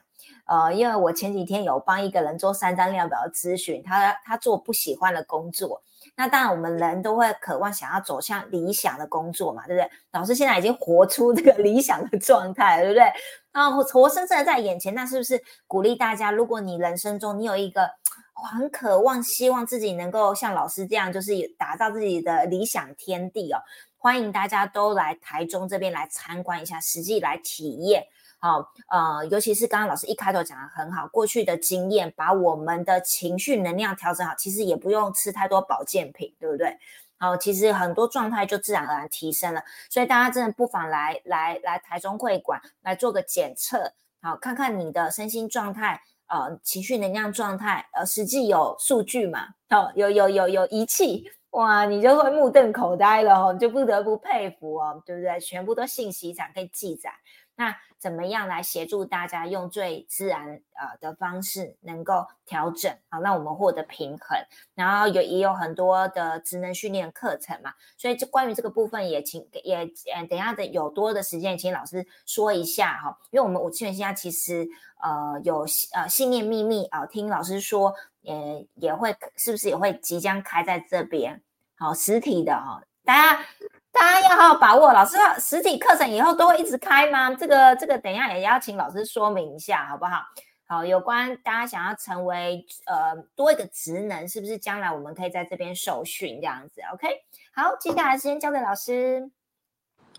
[0.46, 5.82] 呃，因为我前几天有帮一个人做三张量表的咨询，他他做不喜欢的工作，
[6.16, 9.90] 那当然我们人都会渴望想要走向理想的工作嘛，对不对？
[10.12, 13.04] 老师现在已经活出这个理想的状态，对不对？
[13.52, 16.30] 然后活生生的在眼前，那是不是鼓励大家？
[16.30, 17.88] 如果你人生中你有一个
[18.32, 23.58] 很渴望、希望自己能够像老师这样，就是打造自己的理想天地哦，
[23.98, 28.06] 欢迎大家都来台中这边来参观一下，实际来体验。
[28.40, 36.78] 好，呃，尤其是刚刚老师一开头讲的很好，过去的经验把我们的情绪能量调整好，其实也不用吃太多保健品，对不对？
[37.18, 49.48] 好，其实很多状态就自然而然提升了，所以大家真的不妨来来来台中会馆来做个检测，好，看看你的身心状态，呃，情绪能量状态，呃，实际有数据嘛？
[49.68, 55.38] 哦，有有有有仪器，哇，你就会目瞪口呆了哦，就不得不佩服哦，对不对？
[55.40, 57.12] 全部都信息场可以记载。
[57.60, 64.38] 那怎么样来协助大家用最自然呃的方式能够调整好，让我们获得平衡。
[64.74, 69.76] 然后有也有很多的职能训练课程嘛，所以就关于这个部分也请也
[70.14, 73.18] 呃等下的有多的时间，请老师说一下哈。
[73.30, 74.66] 因为我们五七元现在其实
[75.02, 81.42] 呃有呃信念秘密啊，听老师说也也会是不是也会即将开在这边
[81.76, 83.44] 好实体的哈，大家。
[83.92, 87.34] 大家要好好把握，老师实体课程以后都会一直开吗？
[87.34, 90.22] 这个这个，等一下也要请老师说明一下，好不好？
[90.66, 97.08] 好，有关大家想要成为呃多一个职能，是不是将来我们可以在这边受训这样子？OK，
[97.52, 99.30] 好，接下来时间交给老师。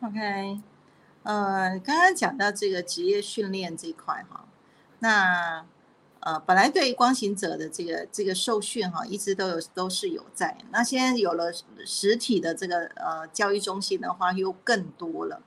[0.01, 0.59] OK，
[1.23, 4.45] 呃，刚刚讲到这个职业训练这块哈，
[4.99, 5.65] 那。
[6.21, 10.55] 呃，本来对光行者的这个这个受训哈，一直都有都是有在。
[10.71, 11.51] 那现在有了
[11.85, 15.41] 实体的这个呃教育中心的话，又更多了。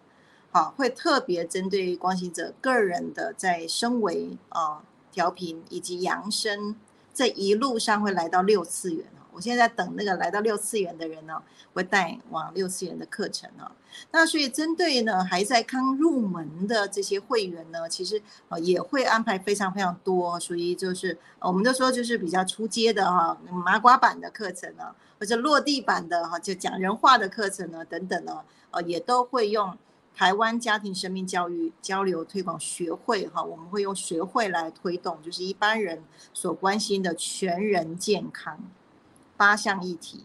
[0.50, 4.82] 好，会特别针对光行者个人的在升维啊
[5.12, 6.76] 调频以及扬声
[7.12, 9.06] 这一路上会来到六次元。
[9.34, 11.42] 我现在等那个来到六次元的人呢，
[11.72, 13.70] 会带往六次元的课程呢。
[14.10, 29.76] 那所以针对呢还在刚入门的这些会员呢，其实呃也会安排非常非常多，属于就是我们都说就是比较出街的哈麻瓜版的课程呢，或者落地版的哈就讲人话的课程呢等等呢，呃也都会用
[30.16, 38.58] 台湾家庭生命教育交流推广学会哈，我们会用学会来推动，就是一般人所关心的全人健康。
[39.36, 40.24] 八项议题，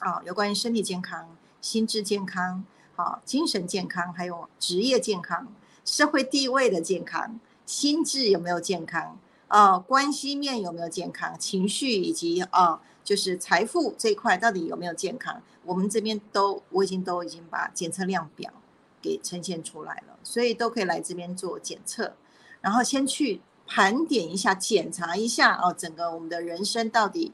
[0.00, 2.64] 啊，有关于身体健康、心智健康、
[2.96, 5.46] 啊，精神健康，还有职业健康、
[5.84, 18.52] 社会地位的健康、心智有没有健康，啊，关系面有没有健康，情绪以及啊，就是财富这一块到底有没有健康，我们这边都我已经都已经把检测量表
[19.00, 22.14] 给呈现出来了，所以都可以来这边做检测，
[22.60, 27.32] 然后先去盘点一下、检查一下哦，整个我们的人生到底。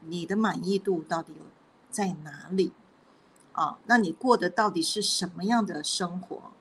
[0.00, 1.44] 你的满意度到底有
[1.90, 2.72] 在哪里？
[3.52, 6.52] 啊，那你过的到底是什么样的生活？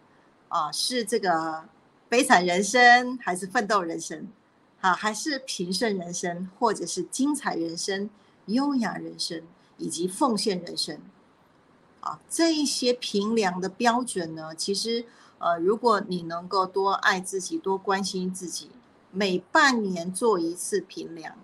[0.48, 1.66] 啊，是这个
[2.08, 4.30] 悲惨人生，还是奋斗人生？
[4.80, 8.10] 啊，还是平顺人生，或者是精彩人生、
[8.46, 9.44] 优雅人生
[9.78, 11.00] 以及奉献人生？
[12.00, 14.56] 啊，这一些评量的标准呢？
[14.56, 15.06] 其实，
[15.40, 18.72] 呃，如果你能够多爱自己，多关心自己，
[19.12, 21.36] 每半年做一次评量，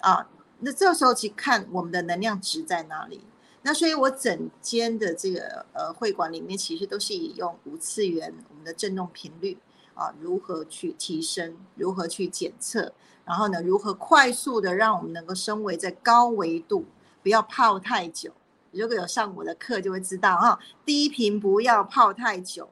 [0.00, 0.28] 啊。
[0.60, 3.24] 那这时候去看我们的能量值在哪里？
[3.62, 9.58] 那所以我整间的这个呃会馆里面，其实都是以用五次元我们的振动频率
[9.94, 12.92] 啊，如何去提升，如何去检测，
[13.24, 16.86] 然后呢，如何快速的让我们能够升维在高维度，
[17.22, 18.32] 不要泡太久。
[18.70, 22.70] 如果有上我的课就会知道啊，低频不要泡太久，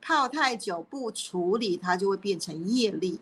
[0.00, 3.20] 泡太久不处理，它就会变成业力。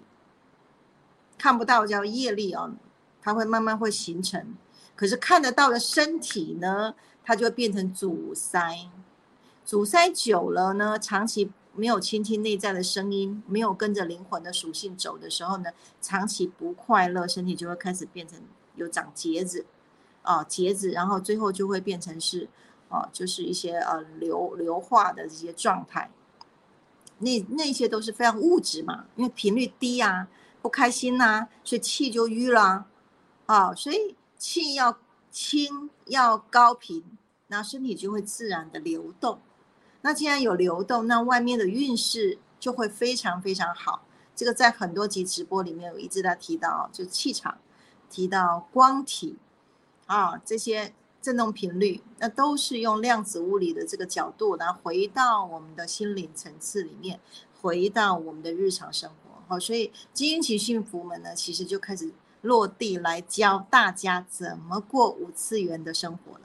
[1.36, 2.72] 看不到叫业力哦，
[3.20, 4.54] 它会慢慢会形成。
[4.94, 6.94] 可是看得到的身体呢，
[7.24, 8.90] 它就会变成阻塞。
[9.64, 18.40] 阻塞久了呢，长期没有倾听内在的声音，没有跟着灵魂的属性走的时候呢，长期不快乐，身体就会开始变成
[18.74, 19.66] 有长结子，
[20.22, 22.48] 啊结子，然后最后就会变成是，
[22.88, 26.10] 啊就是一些呃硫硫化的这些状态。
[27.18, 30.28] 那那些都是非常物质嘛，因为频率低啊，
[30.62, 32.86] 不开心呐，所以气就淤了，
[33.48, 34.98] 啊所以气要
[35.30, 37.02] 轻要高频，
[37.46, 39.40] 那身体就会自然的流动。
[40.02, 44.04] 那既然有流动，那外面的运势就会非常非常好。
[44.36, 47.58] 这个在很多集直播里面，我一直在提到，就气场，
[48.10, 49.38] 提到光体，
[50.06, 50.92] 啊，这些
[51.22, 57.18] 振动频率，那都是用量子物理的这个角度然后回到我们的心灵层次里面，
[57.62, 59.42] 回到我们的日常生活。
[59.48, 66.40] 好，所以基因奇训福门呢，其实就开始落地来教大家怎么过五次元的生活了。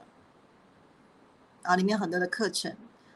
[1.64, 2.76] 啊，里面很多的课程。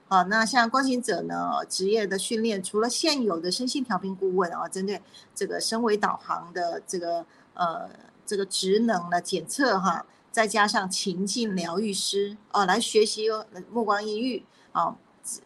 [0.10, 5.02] 好，那像光行者呢，职业的训练，除了现有的身心调频顾问啊，针对
[5.36, 7.90] 这个身维导航的这个呃
[8.26, 13.28] 这个职能的检测哈，再加上情境疗愈师啊，来学习
[13.70, 14.96] 目光阴郁啊，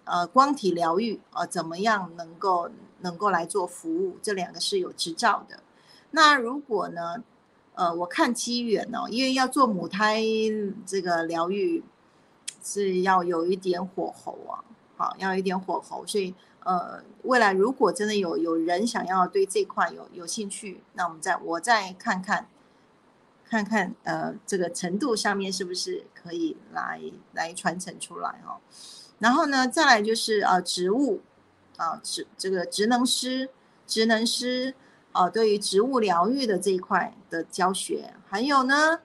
[0.03, 2.69] 呃光体疗愈啊，怎么样能够
[2.99, 4.17] 能够来做服务？
[4.21, 5.63] 这两个是有执照的。
[6.12, 7.24] 那如果呢，
[7.76, 10.22] 呃，我看机缘哦，因为要做母胎
[10.86, 11.84] 这个疗愈。
[12.64, 14.62] 是要有一点火候啊，
[14.95, 22.47] 好，要有一点火候，所以呃，未来如果真的有有人想要对这块有有兴趣，那我们再我再看看，
[23.43, 27.01] 看看呃这个程度上面是不是可以来
[27.34, 28.62] 来传承出来哦。
[29.18, 31.22] 然后呢，再来就是呃植物
[31.78, 33.49] 啊职这个职能师
[33.88, 34.76] 职能师
[35.12, 38.99] 啊，对于植物疗愈的这一块的教学，还有呢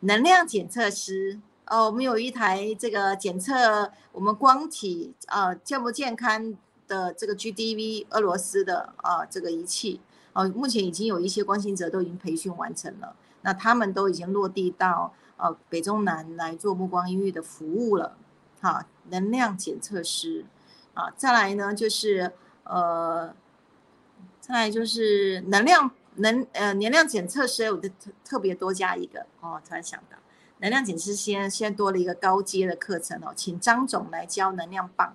[0.00, 1.40] 能量检测师。
[1.66, 6.56] 哦，我们有一台这个检测我们光体啊健不健康
[6.86, 10.00] 的这个 GDV 俄罗斯的啊这个仪器
[10.32, 18.16] 哦，目前已经有一些关心者都已经培训完成了，那他们都已经落地到呃北中南来做目光音域的服务了。
[18.62, 20.46] 好，能量检测师
[20.94, 22.32] 啊，再来呢就是
[22.64, 23.34] 呃，
[24.48, 30.16] 再来就是能量能呃能量检测师，我就特特别多加一个哦，突然想到。
[30.60, 35.14] 能量检测现现在多了一个高阶的课程哦，请张总来教能量棒。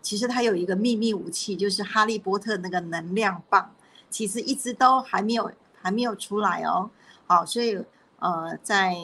[0.00, 3.70] 其实他有一个秘密武器，就是哈利波特那个能量棒，
[4.08, 6.90] 其实一直都还没有还没有出来哦。
[7.26, 7.84] 好，所以
[8.18, 8.96] 呃，在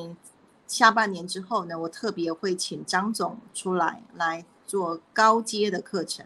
[0.67, 6.25] 下半年之后呢，我特别会请张总出来来做高阶的课程。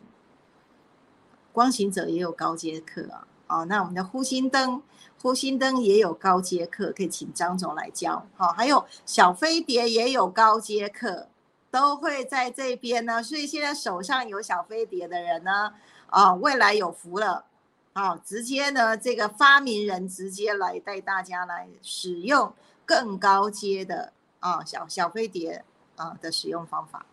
[1.54, 3.26] 光行者也有高阶课啊。
[3.46, 4.82] 哦，那我们的呼吸灯。
[5.22, 8.26] 呼吸灯也有高阶课，可以请张总来教。
[8.36, 11.28] 好，还有小飞碟也有高阶课，
[11.70, 13.22] 都会在这边呢。
[13.22, 15.72] 所以现在手上有小飞碟的人呢，
[16.08, 17.46] 啊，未来有福了。
[17.94, 22.52] 好，直接呢，这个发明人直接来带大家来使用
[22.84, 25.64] 更高阶的啊小小飞碟
[25.96, 27.06] 啊的使用方法。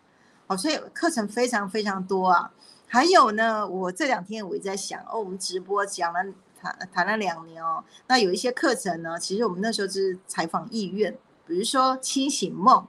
[0.47, 2.51] 好，所以课程非常非常多啊。
[2.91, 6.19] 还有呢，我这两天我也在想，哦，我们直播讲了。
[6.61, 11.17] 谈谈了两年哦，那有一些课程呢，其实我们那时候就是采访意愿，
[11.47, 12.85] 比如说清醒梦，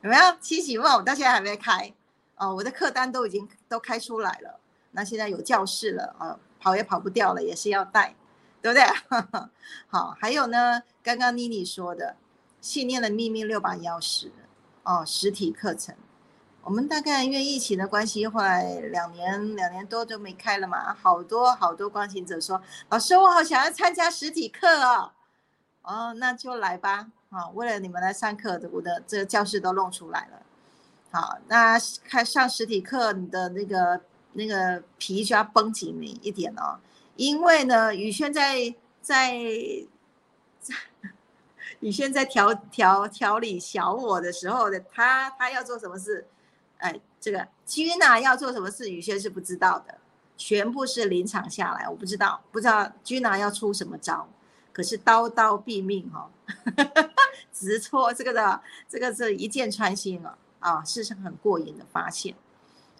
[0.00, 0.94] 有没有清醒梦？
[0.94, 1.92] 我到现在还没开
[2.36, 4.58] 哦，我的课单都已经都开出来了，
[4.92, 8.14] 那现在有教室了啊，跑也跑不掉了，也是要带，
[8.62, 8.82] 对不对？
[9.88, 12.16] 好，还有呢，刚刚妮妮说的
[12.62, 14.30] 信念的秘密六把钥匙
[14.84, 15.94] 哦，实体课程。
[16.62, 25.12] 我们大概因为疫情的关系，后来两年两年多都没开了嘛，好多好多光行者说：“老师，我好想要参加实体课哦。”
[25.82, 30.42] 哦，那就来吧，啊，为了你们来上课，我的这个教室都弄出来了。
[31.10, 34.00] 好，那开上实体课，你的那个
[34.34, 36.78] 那个皮就要绷紧一点哦，
[37.16, 39.34] 因为呢，宇轩在在
[40.60, 40.74] 在。
[41.80, 46.26] 宇轩在调调调理小我的时候的他，他要做什么事？
[46.80, 48.90] 哎，这个 Gina 要做什么事？
[48.90, 49.98] 宇轩是不知道的，
[50.36, 54.28] 全部是临场下来，我不知道，不知道 Gina 要出什么招，
[54.72, 56.30] 可是刀刀毙命哈，
[57.52, 62.34] 直戳这个的，这个是一箭穿心了啊，是很过瘾的发现。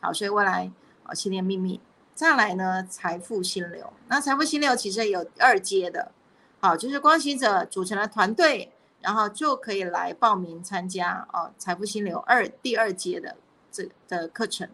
[0.01, 0.71] 好，所以未来
[1.05, 1.81] 啊，信念秘密，
[2.15, 3.93] 再来呢，财富心流。
[4.09, 6.13] 那财富心流其实有二阶的，
[6.61, 13.37] 好，就是光行者组成了团队，然后就可以来报名参加哦，财富心流二第二阶的。
[13.71, 14.69] 这的课程，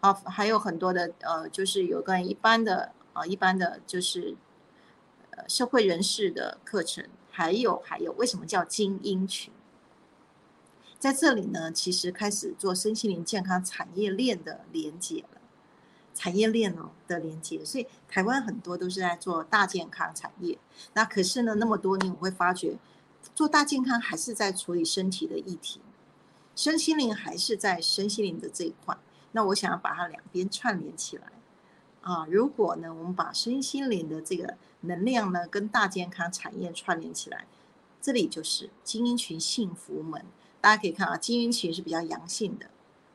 [0.00, 4.36] 啊，还有很多的呃，就是有关一般的啊，一般的就是
[5.30, 9.52] 呃社会人士的课程，还有还有为什么叫精英群？
[10.98, 15.40] 在这里呢，其实开始做身心灵健康产业链的连接了，
[16.14, 20.58] 产业链哦的连接，所以台湾很多都是在做大健康产业。
[20.94, 22.78] 那可是呢，那么多年我会发觉，
[23.34, 25.80] 做大健康还是在处理身体的议题，
[26.54, 28.96] 身心灵还是在身心灵的这一块。
[29.32, 31.32] 那我想要把它两边串联起来
[32.02, 32.24] 啊！
[32.30, 37.46] 如果呢，我们把身心灵的这个能量呢，跟大健康产业串联起来，
[38.00, 40.24] 这里就是精英群幸福门。
[40.60, 42.70] 大家可以看啊，精英群是比较阳性的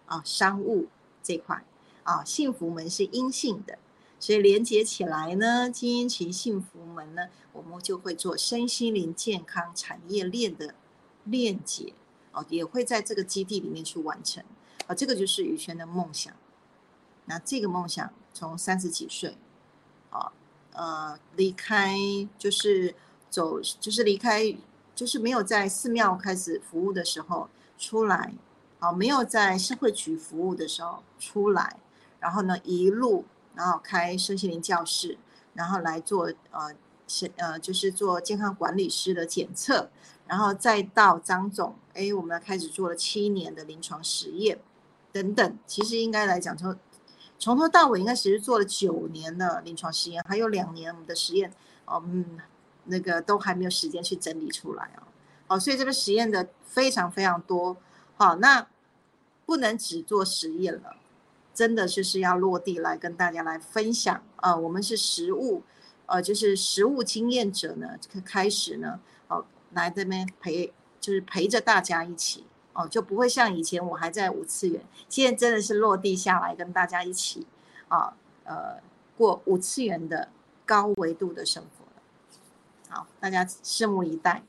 [0.08, 0.88] 啊，商务
[1.24, 1.64] 这块
[2.04, 3.78] 啊，幸福门是阴性的，
[4.20, 10.76] 所以连接起来呢，精英群幸福门呢，我们就会做身心灵健康产业链的
[11.24, 11.94] 链接
[12.48, 14.44] 也会在这个基地里面去完成
[14.88, 16.34] 啊，这个就是宇轩的梦想。
[17.26, 19.38] 那这个梦想从三十几岁
[20.10, 20.32] 啊，
[20.72, 21.96] 呃，离开
[22.38, 22.96] 就是
[23.30, 24.58] 走，就是离开。
[24.96, 28.34] 就是没有在寺庙开始服务的时候出来，
[28.80, 31.78] 啊，没有在社会局服务的时候出来，
[32.20, 33.24] 然后呢一路，
[33.56, 35.18] 然后开身心灵教室，
[35.54, 36.76] 然后来做呃，
[37.10, 39.90] 是呃，就是做健康管理师的检测，
[40.28, 44.60] 然后再到张总，哎，我们开始做了七年的临床实验，
[45.12, 46.78] 等等，其实应该来讲从
[47.38, 51.52] 从头到尾应该其实做了九年的临床实验，还有两年我们的实验，
[51.88, 52.40] 嗯。
[52.86, 55.04] 那个都还没有时间去整理出来哦，
[55.46, 57.78] 好，所以这个实验的非常非常多，
[58.18, 58.66] 好，那
[59.46, 60.96] 不能只做实验了，
[61.54, 65.62] 真的就是要落地来跟大家来分享啊，我们是实物，
[66.10, 77.46] 呃，就是实物经验者呢，开始呢，哦，来这边陪，就是陪着大家一起，哦，就不会像以前我还在五次元，现在真的是落地下来跟大家一起，
[77.90, 78.82] 啊，呃，
[79.16, 80.30] 过五次元的
[80.66, 81.86] 高维度的生活。
[82.90, 84.42] 好，大家拭目以待。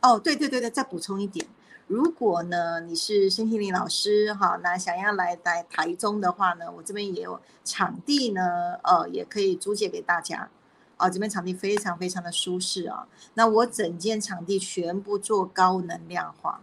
[0.00, 1.46] 哦，对对对对，再补充一点，
[1.92, 10.48] 如果呢你是申心林老师哈，那想要来来台中的话呢，我这边也有场地呢，呃，也可以租借给大家。
[10.96, 13.06] 哦，这边场地非常非常的舒适啊。
[13.34, 16.62] 那我整间场地全部做高能量化，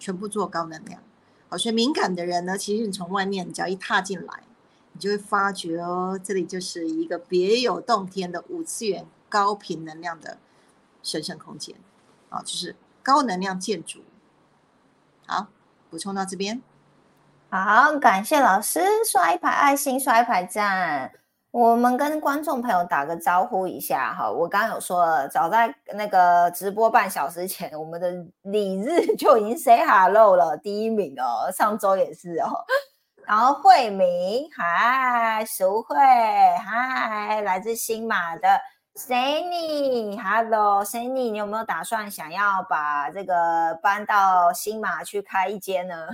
[0.00, 1.00] 全部做高能量。
[1.48, 4.42] 好，所以敏感的人呢，其实你从外面只要一踏进来。
[4.90, 10.38] 你就会发觉哦，这里就是一个别有洞天的五次元高频能量的
[11.00, 11.76] 神圣空间，
[12.28, 12.74] 啊，就是
[13.04, 14.00] 高能量建筑。
[15.90, 16.62] 补充到这边。
[17.48, 18.80] 好，感谢老师
[19.10, 21.12] 刷一排爱心，刷一排赞。
[21.52, 28.12] 我们跟观众朋友打个招呼一下哈，我刚刚有说了，早在那个直播半小时前，我们的
[28.42, 32.50] 李日就已经 say hello 了，第一名哦，上周也是哦。
[33.24, 35.96] 然后慧明，嗨，淑慧，
[36.64, 38.60] 嗨，来自新马的
[38.96, 46.08] Sunny，Hello，Sunny，你有没有打算想要把这个搬到新马去开一间呢？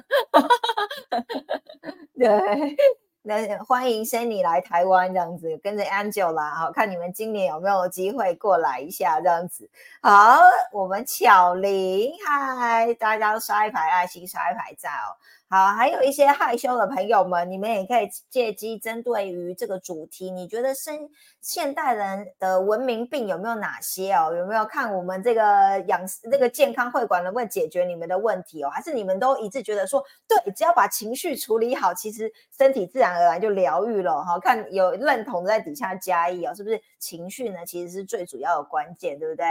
[2.18, 2.76] 对。
[3.24, 9.70] 那欢迎 Sunny 来台湾这样子，跟着 Angel 啦，好看你们今年有没有机会过来一下这样子。
[10.02, 10.40] 好，
[10.72, 15.14] 我们巧玲，嗨，大家都刷一排爱心，刷一排赞哦。
[15.53, 21.11] 好，还有一些害羞的朋友们，你们也可以借机针对于这个主题，你觉得生
[21.42, 24.32] 现代人的文明病有没有哪些哦？
[24.34, 26.00] 有没有看我们这个养
[26.30, 28.70] 这个健康会馆能不能解决你们的问题哦？
[28.70, 34.38] 还是你们都一致觉得说，对，只要把情绪处理好，其实身体自然而然就疗愈了哈？
[34.38, 37.59] 看有认同在底下加一哦，是不是情绪呢？
[37.66, 39.44] 其实是最主要的关键，对不对？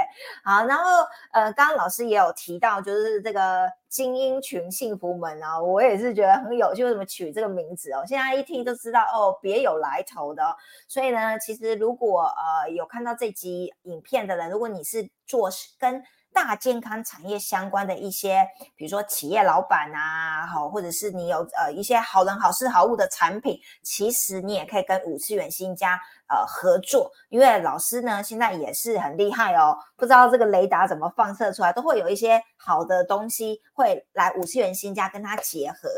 [0.44, 0.84] 好，然后
[1.32, 3.72] 呃，刚刚老师也有提到，就是这个。
[3.92, 8.06] 精英群幸福门啊，我也是觉得很有趣，为什么取这个名字哦？
[8.08, 10.42] 现在一听就知道哦，别有来头的。
[10.88, 16.02] 所以呢，其实如果呃有看到这集影片的人，如果你是做跟
[16.34, 26.00] 大健康产业相关的一些，比如说企业老板啊，好，或者是你有呃一些好人好事好物的产品，其实你也可以跟五次元新家。
[26.32, 35.90] 呃，合作，因为老师呢现在也是很厉害哦，不知道这个雷达怎么放射出来，都会有一些好的东西会来五次元新家跟它结合，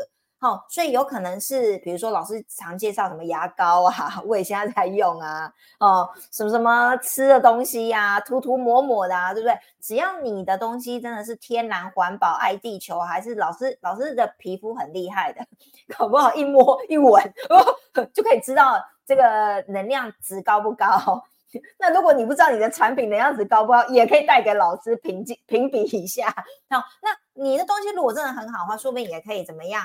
[0.44, 9.58] 哦，所以有可能是比如说老师常介绍什么牙膏啊， 我也现在在用啊，哦，什么什么吃的东西呀，涂涂抹抹的，啊，对不对？
[9.80, 15.44] 只要你的东西真的是天然环保、爱地球，还是老师老师的皮肤很厉害的，
[15.96, 18.78] 搞不好一摸一闻哦 就可以知道。
[19.06, 20.88] 这个能量值高不高？
[21.78, 26.28] 那如果你不知道你的产品能量值高不高，也可以带给老师评评比一下。
[26.70, 29.82] 好，那你的东西如果真的很好的话，说不定也可以怎么样？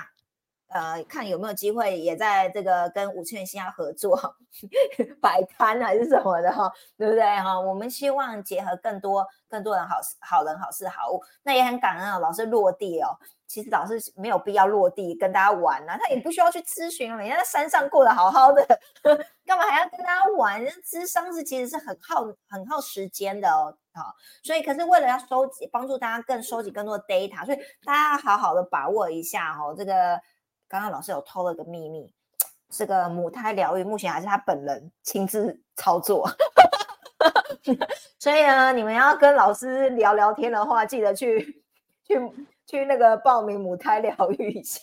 [0.69, 4.15] 呃，看有没有机会也在这个跟五次元星耀合作
[5.19, 7.59] 摆摊还是什么的哈，对不对哈？
[7.59, 13.17] 我们希望结合更多更多人好事好人好事好物，那也很感恩啊，老师落地哦。
[13.47, 18.63] 其实老师没有必要落地跟大家玩呐，他也不需要去咨询，每天在山上过得好好的，
[19.43, 20.63] 干嘛还要跟大家玩？
[20.83, 24.13] 咨商是其实是很耗很耗时间的哦，好，
[24.43, 30.21] 所以可是为了要收集，帮助大家更收集更多的 data，所以大家好好的把握一下哦，这个。
[30.69, 32.13] 刚刚老师有偷了个秘密，
[32.69, 36.29] 这个母胎疗愈目前还是他本人亲自操作，
[38.19, 41.63] 所以呢，你们要跟老师聊聊天的话，记得去
[42.05, 42.21] 去
[42.67, 44.81] 去那个报名母胎疗愈一下，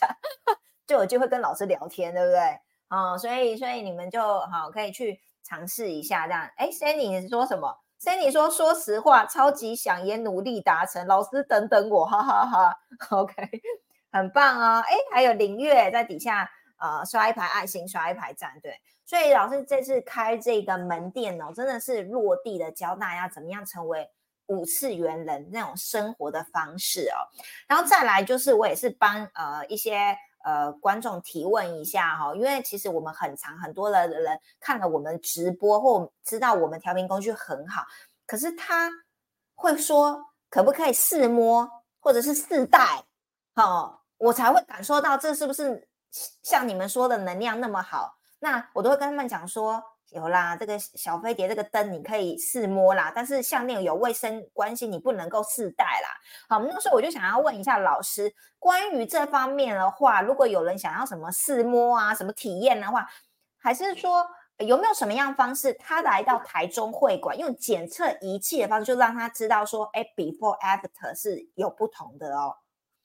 [0.88, 2.58] 就有机会跟老师聊天，对不对？
[2.88, 6.50] 啊，所以所以你们就好可以去尝试一下这样。
[6.56, 12.78] 哎，Sandy 你说什么？Sandy 说说实话，超级想也努力达成，老师等等我，哈哈哈。
[13.10, 13.62] OK。
[14.16, 18.80] 很棒哦，哎，还有林月在底下，呃，刷一排爱心，刷一排赞，对。
[19.04, 24.10] 所以老师这次开这个门店哦，真的是落地的教大家怎么样成为
[24.46, 27.22] 五次元人那种生活的方式哦。
[27.68, 37.84] 然后再来就是我也是帮呃一些呃观众提问一下哈，因为其实我们很长很多的人看了我们直播或知道我们调频工具很好，
[38.26, 38.90] 可是他
[39.54, 43.04] 会说可不可以试摸或者是试戴，
[43.54, 44.00] 哦。
[44.18, 45.88] 我才会感受到这是不是
[46.42, 48.16] 像你们说的能量那么好？
[48.38, 56.08] 那我都会跟他们讲说，有啦，这个小飞碟这个灯你可以试摸啦，但是项链有卫生关系，你不能够试戴啦。
[56.48, 63.06] 好，那时候我就想要问一下老师，关于这方面的话，如果有人想要什么试摸啊，什么体验的话，
[63.58, 64.26] 还是说
[64.58, 72.54] 有没有什么样方式，他来到台中会馆用检测仪器的方式，就让他知道说，哎，before after 是有不同的哦。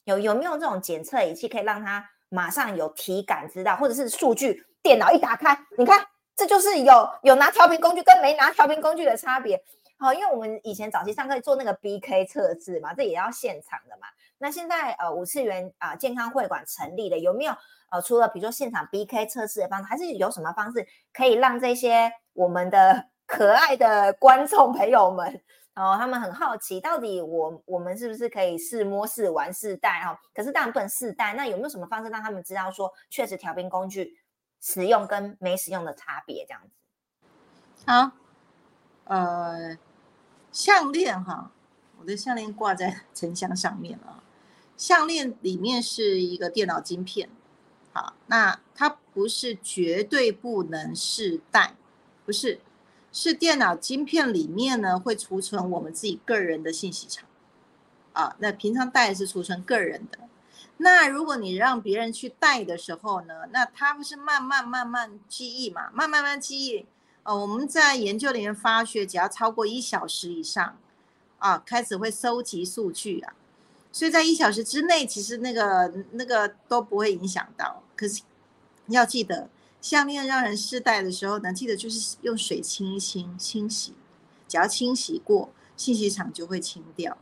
[0.06, 9.62] 有有没有这种检测仪器可以让他马上有体感知道，或者是数据电脑一打开，你看这就是有有拿调频工具跟没拿调频工具的差别。
[9.98, 14.08] 好，因为我们以前早期上课做那个 BK 测试嘛，这也要现场的嘛。
[14.40, 17.54] 那现在呃五次元啊健康会馆成立的，有没有
[17.92, 25.42] 呃除了比如说现场 BK 测试的方式，还是有什么方式可以让这些我们的 可爱的观众朋友们？
[25.74, 30.20] 哦，他们很好奇，到底我我们是不是可以试摸、试玩、试戴哈？
[30.34, 34.20] 可是当然不能试戴，那有没有什么方式让他们知道说，确实调频工具
[34.60, 36.72] 使用跟没使用的差别这样子？
[37.86, 38.12] 好，
[39.06, 39.78] 呃，
[40.52, 41.52] 项链哈，
[42.00, 44.22] 我的项链挂在 沉香上面了。
[44.76, 47.30] 项链里面是一个电脑晶片，
[47.94, 51.76] 好，那它不是绝对不能试戴，
[52.26, 52.60] 不是。
[53.14, 57.28] 是电脑晶片里面呢会储存我们自己个人的信息场，
[58.14, 60.18] 啊，那平常带是储存个人的。
[60.78, 66.86] 那如果你让别人去带的时候呢，那他不是慢慢慢慢记忆嘛，慢慢慢记忆。
[67.24, 70.78] 呃，我们在研究里面发觉，只要超过一小时以上，
[71.38, 73.34] 啊，开始会收集数据啊，
[73.92, 77.84] 所以在一小时之内，其实那个那个都不会影响到。
[77.96, 78.22] 可是
[78.88, 79.50] 要记得。
[79.82, 83.96] 项链让人试戴的时候呢，记得就是用水清一清清洗，
[84.48, 87.20] 只要清洗过，信息场就会清掉了。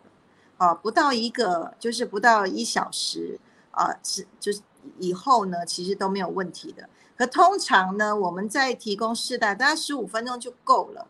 [0.58, 3.40] 啊，不到一个就是不到一小时
[3.72, 4.62] 啊，是就是
[4.98, 6.90] 以后呢，其实都没有问题的。
[7.18, 11.08] 可通常呢，我们在提供试戴，大概十五分钟就够了。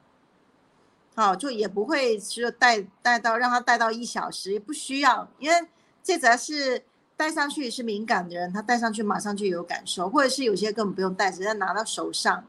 [1.16, 5.68] 好，就也不会说戴戴到让他戴到一小时，也不需要，因为
[6.04, 6.84] 这主要是。
[7.20, 12.45] 戴上去是敏感的人，他戴上去马上就有感受，或者是有些根本不用戴，直接拿到手上，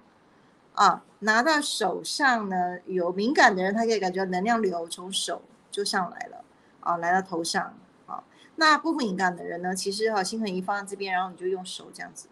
[0.75, 5.43] 啊，拿到手上呢，有敏感的人，他可以感觉能量流从手
[5.73, 6.45] 就上来了，
[6.79, 8.23] 啊，来到头上，啊，
[8.55, 12.29] 那不敏感的人呢，其实哈，心很一放在这边，然后你就用手这样子，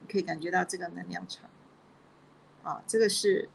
[0.00, 1.48] 你可以感觉到这个能量场，
[2.64, 3.48] 啊，这个是，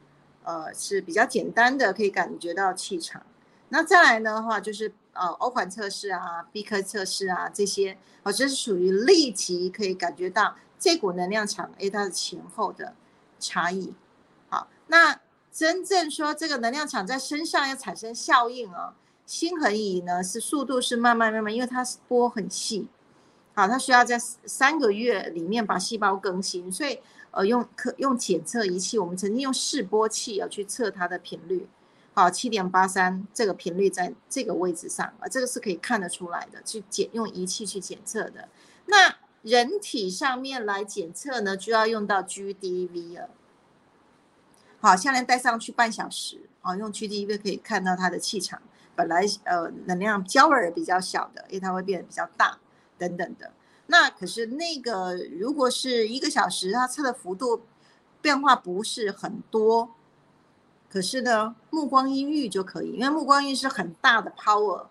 [0.46, 3.24] 呃，是比较简单的，可以感觉到气场。
[3.68, 4.94] 那再来的话就是。
[5.14, 12.96] 呃，欧环测试啊，B 科测试啊，这些哦，这是属于立即可以感觉到这股能量场，哎，它的前后的
[13.40, 13.94] 差异。
[14.50, 15.20] 好，那
[15.52, 18.96] 真正说这个能量场在身上要产生效应啊，
[19.28, 22.88] 心恒仪呢是速度是慢慢慢慢，因为它是波很细，
[23.54, 27.00] 好，它需要在三个月里面把细胞更新，所以
[27.30, 31.68] 呃，用可用检测仪器，我们曾经用示波器要去测它的频率。
[32.16, 38.48] 好，七点八三这个频率在这个位置上啊，这个是可以看得出来的，去检用仪器去检测的。
[38.86, 43.30] 那人体上面来检测呢，就要用到 GDV 了。
[44.80, 48.62] 好，项链戴上去半小时，啊，用 GDV 可以看到它的气场，
[48.96, 52.60] 本来呃能量焦耳比较小的，因为它会变得比较大
[52.98, 53.52] 等等的。
[53.88, 57.64] 那可是那个如果是一个小时，它测的幅度
[58.22, 59.96] 变化不是很多，
[60.94, 64.86] 可是呢，目光阴郁就可以，因为目光阴是很大的 power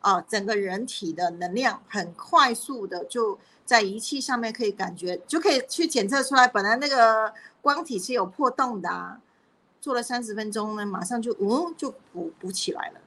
[0.00, 9.20] 啊，整个人体的能量很快速的就在仪器上面可以感觉，就可以去检测出来，本来那个光体是有破洞的啊，
[9.78, 13.00] 做了三十分钟呢，马上就嗯就补补起来了。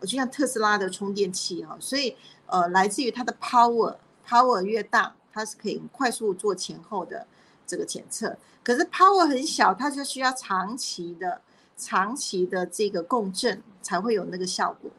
[0.00, 2.16] 我就像特斯拉的充电器哈，所以
[2.46, 7.24] 呃，来自于它的 power，power 越大，它是可以快速做前后的
[7.64, 8.36] 这个检测。
[8.64, 11.40] 可是 power 很小，它就需要长期的、
[11.76, 14.90] 长期的这个共振才会有那个效果。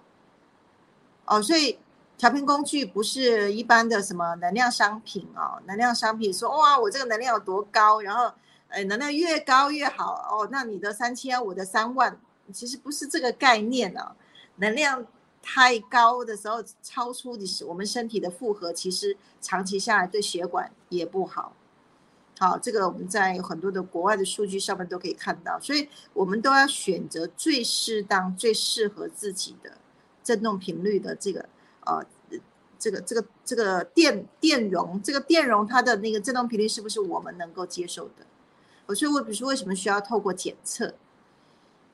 [1.25, 1.78] 哦，所以
[2.17, 8.32] 调频工具不是一般的什么能量商品哦，能量商品说哇，我这个能量有多高，然后
[8.69, 12.19] 呃，能量越高越好哦，那你的三千，我的三万，
[12.53, 14.15] 其实不是这个概念呢。
[14.57, 15.05] 能量
[15.41, 21.53] 太高的时候，超出的是我们身体的负荷，其实长期下来对血管也不好。
[22.39, 29.71] 好，这个我们在很多的国外的数据上面都可以看到，所以我们都要选择最适当、最适合自己的
[30.23, 31.49] 振动频率的这个
[31.85, 32.05] 呃，
[32.77, 38.27] 这个这个这个电电容，这个电容它的那个振动频率是不是我们能够接受的？
[38.85, 40.93] 我所以，我比如说为什么需要透过检测？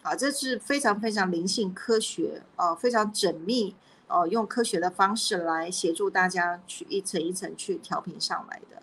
[0.01, 3.73] 啊，这是非常非常灵性科学，呃，非常缜密，
[4.07, 8.82] 呃，用科学的方式来协助大家去一层一层去调频上来的。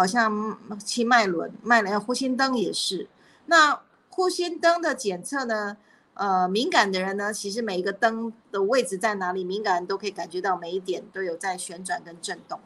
[0.00, 3.06] 好像气脉轮、脉轮、呼吸灯也是。
[3.44, 3.78] 那
[4.08, 5.76] 呼吸灯的检测呢？
[6.14, 12.58] 呃，敏感的人呢，其实每一个灯的位置在哪里，敏感人都可以感觉到每一点都有在旋转跟震动。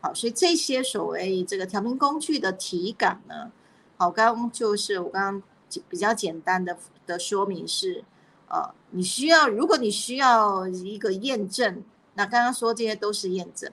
[0.00, 3.52] 好，所以这些所谓这个调频工具的体感呢，
[3.98, 5.42] 好，刚刚就是我刚刚
[5.90, 6.78] 比较简单的。
[7.06, 8.02] 的说明是，
[8.48, 11.84] 呃，你需要，如果你需要一个验证，
[12.14, 13.70] 那刚刚说这些都是验证，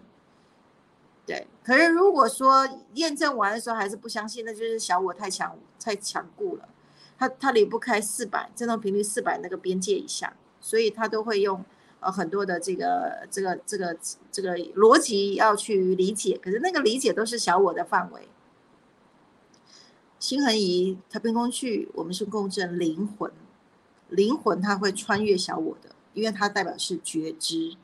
[1.26, 1.48] 对。
[1.64, 6.68] 可是如果说验证完的时候还是不相信，那就是小我太强太强固了，
[7.18, 11.64] 他他离不开四百振动频率四百那个边界以下，所以他都会用
[12.00, 13.98] 呃很多的这个这个这个
[14.32, 18.28] 这个逻辑要去理解，可是那个理解都是小我的范围。
[20.20, 23.32] 心恒仪它变工具，我们是共振灵魂，
[24.10, 27.76] 灵魂它会穿越小我的，因为它代表是觉知。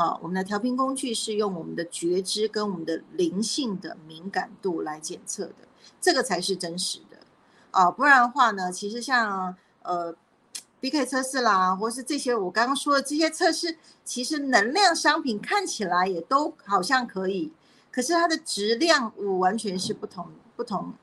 [0.00, 5.68] 啊，我们的调频工具是用我们的觉知跟我们的灵性的敏感度来检测的，
[6.00, 7.18] 这个才是真实的。
[7.70, 10.16] 啊，不然的话呢，其实像呃
[10.80, 17.52] BK 测试啦，或是这些我刚刚说的这些测试，其实能量商品看起来也都好像可以，
[17.92, 20.94] 可是它的质量我完全是不同不同。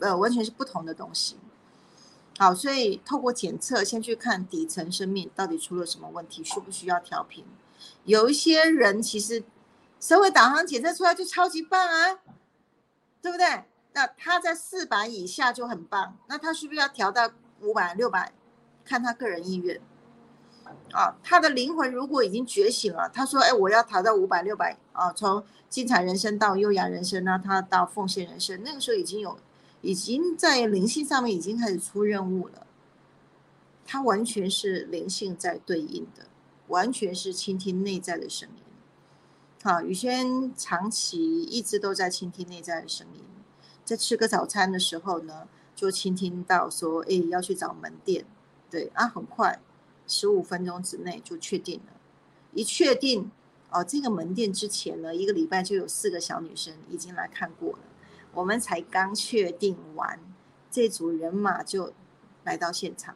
[0.00, 1.36] 呃，完全是不同的东西。
[2.36, 7.44] 好，所以透过检测，先去看底层生命到底出了什么问题，需不需要调频？
[8.04, 9.42] 有一些人其实
[9.98, 12.18] 社会导航检测出来就超级棒啊，
[13.20, 13.64] 对不对？
[13.92, 17.30] 那他在四百以下就很棒，那他是不是要调到
[17.60, 18.32] 五百、六百？
[18.84, 19.80] 看他个人意愿。
[20.92, 29.38] 啊，他的灵魂如果已经觉醒了，他说：“哎，我要调到五百、六百啊，从精彩人生到优雅人生呢，他到奉献人生，那个时候已经有。”
[29.82, 32.66] 已经在灵性上面已经开始出任务了，
[33.86, 36.26] 他完全是灵性在对应的，
[36.70, 38.64] 完全是倾听内在的声音。
[39.62, 43.22] 好，宇轩长期一直都在倾听内在的声音，
[43.84, 45.46] 在吃个早餐的时候呢，
[45.76, 48.24] 就倾听到说，哎，要去找门店，
[48.70, 49.60] 对啊，很快，
[50.06, 51.92] 十五分钟之内就确定了，
[52.54, 53.30] 一确定
[53.70, 57.78] 哦，这个门店之前呢，一个礼拜就有四个小女生已经来看过了。
[58.32, 60.18] 我们才刚确定完，
[60.70, 61.92] 这组人马就
[62.44, 63.14] 来到现场，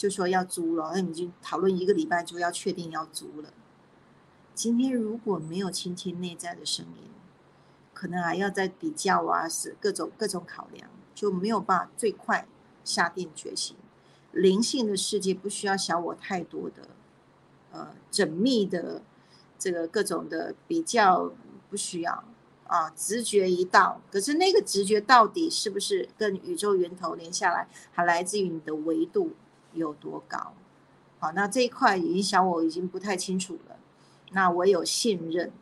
[0.00, 0.92] 就说要租了。
[0.94, 3.52] 那已经讨论一个礼拜，就要确定要租了。
[4.54, 7.10] 今天如果没有倾听内在的声音，
[7.92, 12.48] 可能还要再比较啊，是各种各种考量，就没有办法最快
[12.82, 13.76] 下定决心。
[14.32, 16.88] 灵性的世界不需要小我太多的，
[17.72, 19.02] 呃，缜密的
[19.58, 21.30] 这个各种的比较
[21.68, 22.24] 不需要。
[22.66, 29.32] 啊，直觉一到，可是那个直觉到底是不是跟宇宙源头连下来，还来自于你的维度
[29.72, 30.54] 有多高？
[31.18, 33.76] 好，那这一块影响我已经不太清楚了。
[34.32, 35.52] 那我有信任，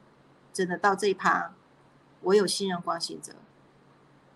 [0.53, 1.53] 真的到这一趴，
[2.23, 3.33] 我有信任光行者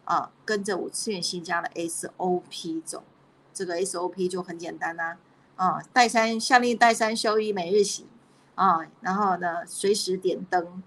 [0.04, 3.04] 啊，跟着我次元新家的 SOP 走，
[3.52, 5.18] 这个 SOP 就很简单啦。
[5.56, 8.06] 啊，带三下令带三休一每日洗
[8.54, 10.82] 啊，然后呢随时点灯，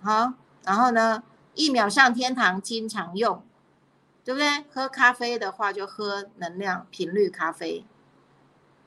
[0.00, 0.34] 好。
[0.64, 1.22] 然后呢，
[1.54, 3.40] 一秒上天堂，经常用，
[4.26, 4.64] 对不对？
[4.72, 7.84] 喝咖啡的话，就喝能量频率咖啡，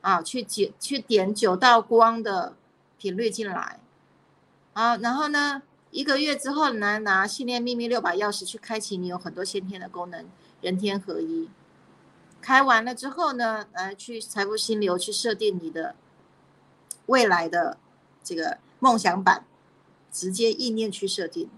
[0.02, 2.54] 啊，去解去点九道光的
[2.98, 3.80] 频率进来，
[4.74, 10.26] 啊，然后呢，一个月之后来，拿信念秘密六把钥匙去开启你有很多先天的功能，
[10.60, 11.48] 人天合一。
[12.42, 15.96] 开完了之后呢，来去财富心流去设定你的
[17.06, 17.78] 未来的
[18.22, 19.46] 这个梦想版，
[20.12, 21.48] 直接意念去设定。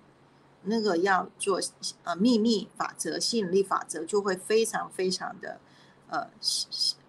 [0.64, 1.60] 那个要做
[2.04, 5.58] 呃秘密法则、吸引力法则，就会非常非常的
[6.08, 6.28] 呃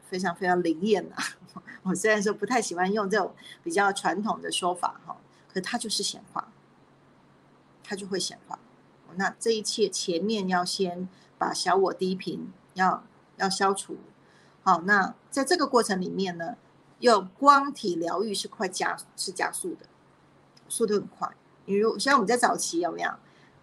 [0.09, 1.15] 非常非常灵验呐。
[1.83, 3.33] 我虽然说不太喜欢用这种
[3.63, 5.17] 比较传统的说法哈，
[5.53, 6.51] 可它就是显化，
[7.83, 8.57] 它就会显化。
[9.15, 13.03] 那这一切前面要先把小我低频要
[13.37, 13.97] 要消除。
[14.63, 16.57] 好，那在这个过程里面呢，
[16.99, 19.85] 用光体疗愈是快加是加速的，
[20.67, 21.29] 速度很快。
[21.65, 23.11] 比如像我们在早期有没有？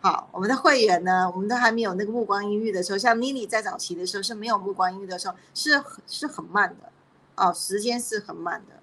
[0.02, 6.90] 好，我们的会员呢，我们都还没有那个目光阴郁的时候，像妮妮在早期的时候是没有目光阴郁的时候，是很是很慢的，
[7.36, 8.76] 哦，时间是很慢的，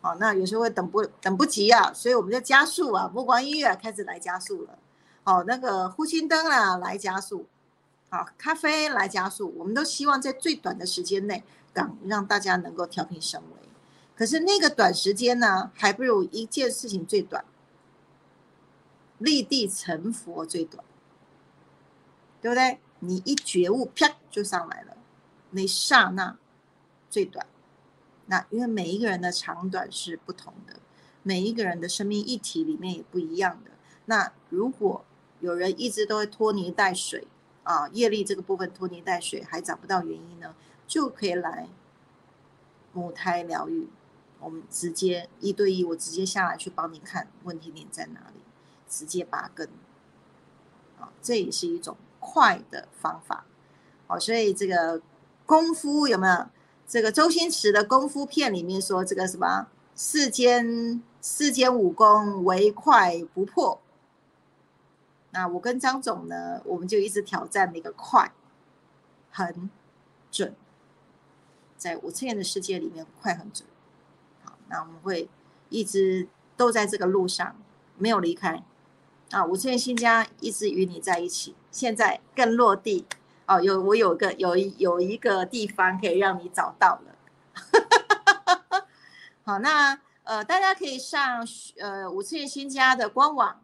[0.00, 4.78] 哦，那有时候会等不等不及啊，所以我们就加速啊，目光音乐开始来加速了，
[5.24, 7.44] 哦，那个呼吸灯啊来加速，
[8.08, 11.44] 好，咖啡来加速，我们都希望在最短的时间内
[11.74, 13.68] 让让大家能够调频升维，
[14.16, 17.44] 可是那个短时间呢，还不如一件事情最短。
[19.18, 20.84] 立地成佛最短，
[22.40, 22.80] 对不对？
[23.00, 24.96] 你一觉悟，啪就上来了，
[25.50, 26.36] 那刹那
[27.10, 27.46] 最短。
[28.26, 30.76] 那因为每一个人的长短是不同的，
[31.22, 33.72] 每一个人的生命议题里面也不一样的。
[34.06, 35.04] 那如果
[35.40, 37.26] 有人一直都会拖泥带水
[37.62, 40.54] 啊，业力这个部分拖泥带水还找不到原因呢，
[40.86, 41.68] 就可以来
[42.92, 43.88] 母胎疗愈。
[44.40, 48.40] 我们直接一对一，我直接下来去帮你看问题点在哪里。
[48.94, 49.68] 直接拔根，
[51.00, 53.44] 啊，这也是一种快的方法，
[54.06, 55.02] 好，所以这个
[55.44, 56.46] 功夫有没有？
[56.86, 59.66] 这个周星驰的功夫片里面说这个什么
[59.96, 63.80] 世间世间武功唯快不破，
[65.30, 68.32] 那我跟张总呢，我们就一直挑战那个快、
[69.30, 69.68] 很
[70.30, 70.54] 准，
[71.76, 73.66] 在五次元的世界里面快很准，
[74.44, 75.28] 好，那我们会
[75.70, 77.56] 一直都在这个路上，
[77.96, 78.62] 没有离开。
[79.34, 83.04] 啊，五次元新家一直与你在一起，现在更落地
[83.46, 83.60] 哦。
[83.60, 88.86] 有我有个有一有一个地方可以让你找到了。
[89.42, 91.44] 好，那呃，大家可以上
[91.80, 93.60] 呃五次元新家的官网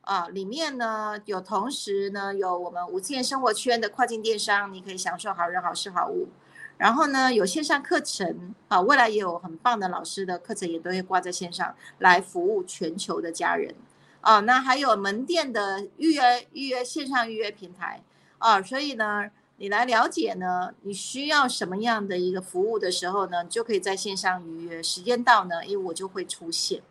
[0.00, 6.30] 啊，里面呢有同时呢有我们五次元生活圈的跨境电商，你可以享受好人好事好物。
[6.78, 13.74] 然后呢有线上课程啊，未来也有很棒的老师的课程也都会挂在线上来服务全球的家人。
[14.20, 18.02] 啊，那还有门店的预约预约线上预约平台
[18.36, 26.82] 啊，所以呢，你来了解呢，你需要什么样的一个服务的时候呢，就可以在线上预约，时间到呢，因为我就会出现。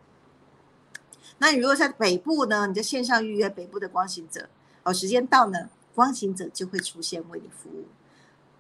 [1.38, 4.50] 那你如果在北部呢，你在线上预约北部的光行者，
[4.82, 7.86] 哦，时间到呢，光行者就会出现为你服务。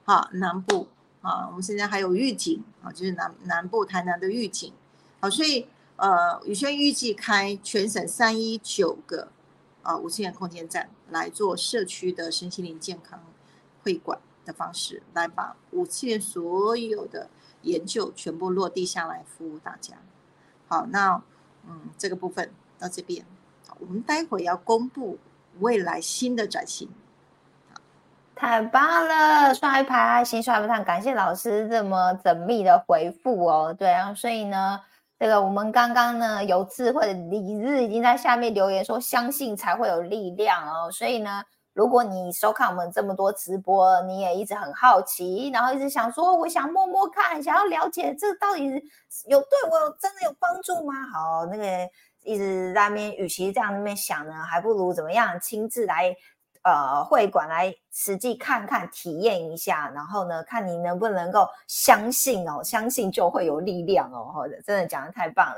[0.03, 0.87] 好，南部
[1.21, 4.71] 啊，我们现在还有预警啊，就是南南部台南的预警，
[5.19, 5.67] 好，所以。
[5.99, 9.27] 呃，宇轩预计开全省三一九个
[9.83, 13.21] 啊五次元空间站来做社区的身心灵健康
[13.83, 17.29] 会馆的方式，来把五次元所有的
[17.63, 19.95] 研究全部落地下来服务大家。
[20.69, 21.21] 好，那
[21.67, 23.25] 嗯这个部分到这边，
[23.79, 25.19] 我们待会要公布
[25.59, 26.87] 未来新的转型。
[28.37, 33.75] 太棒了，刷一排爱心，刷一排感谢老师这么缜密的回复哦。
[33.77, 34.79] 对啊，所以呢。
[35.19, 40.89] 这个我们刚刚呢有智慧的李日已经在下面留言说，相信才会有力量哦。
[40.89, 41.43] 所以呢，
[41.73, 48.63] 如果你收看我们这么多直播，你也一直很好奇，然后一直想说，我想摸摸看，想要了解这到底
[49.27, 50.93] 有对我真的有帮助吗？
[51.13, 51.65] 好，那个
[52.23, 56.15] 一直在那边，与其这样那边想呢，还不如怎么样亲自来。
[56.63, 65.57] 呃，会馆来实际看看、体验一下，然后呢，看你能不能够相信哦，相信就会有力量哦，或者真的讲的太棒了，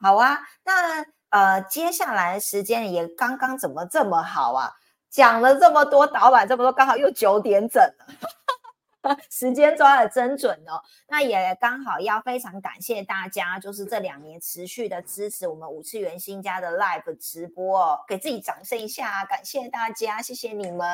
[0.00, 0.40] 好啊。
[0.64, 4.72] 那呃，接下来时间也刚刚怎么这么好啊？
[5.08, 8.06] 讲了这么多，导板这么多，刚好又九点整了。
[9.30, 20.86] 时间抓的真准哦，那也刚好要非常感谢大家，就是这两年持续的支持我们五次元新家的 live 直播哦，给自己掌声一下，感谢大家，谢谢你们，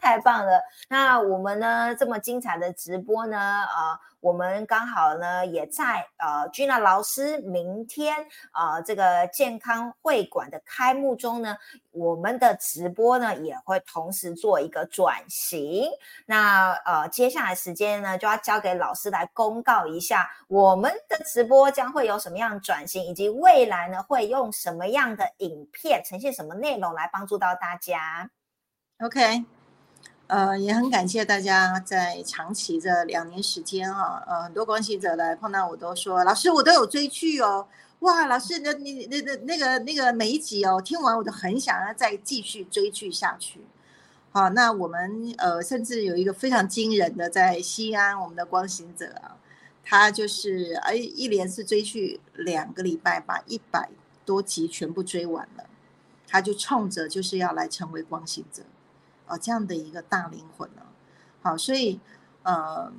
[0.00, 0.62] 太棒了。
[0.88, 8.16] 那我们呢这么精彩的直播呢，呃，我们刚好呢也在呃 Gina 老师明天
[8.52, 11.56] 呃这个健康会馆的开幕中呢，
[11.90, 15.88] 我们的直播呢也会同时做一个转型。
[16.26, 28.28] 那呃接下来时间呢就要交给老师来公告一下我们的直播将会有什么样转型，以及未来呢会用什么样的影片呈现什么内容来帮助到大家。
[29.00, 29.57] OK。
[30.28, 37.66] 呃，也很感谢大家在长期这两年时间啊，呃，很多关心者来碰到我都说，老师我都有追剧哦，
[38.00, 43.60] 哇，老师那你那那那个那个每一集哦，听完我都很想要再继续追剧下去。
[44.30, 49.38] 好，那我们呃，甚至有一个非常惊人的，在西安我们的光行者啊，
[49.82, 53.88] 他就是哎一连是追剧两个礼拜，把一百
[54.26, 55.64] 多集全部追完了，
[56.26, 58.64] 他就冲着就是要来成为光行者。
[59.28, 60.82] 哦，这样的一个大灵魂呢，
[61.42, 62.00] 好，所以
[62.42, 62.92] 呃，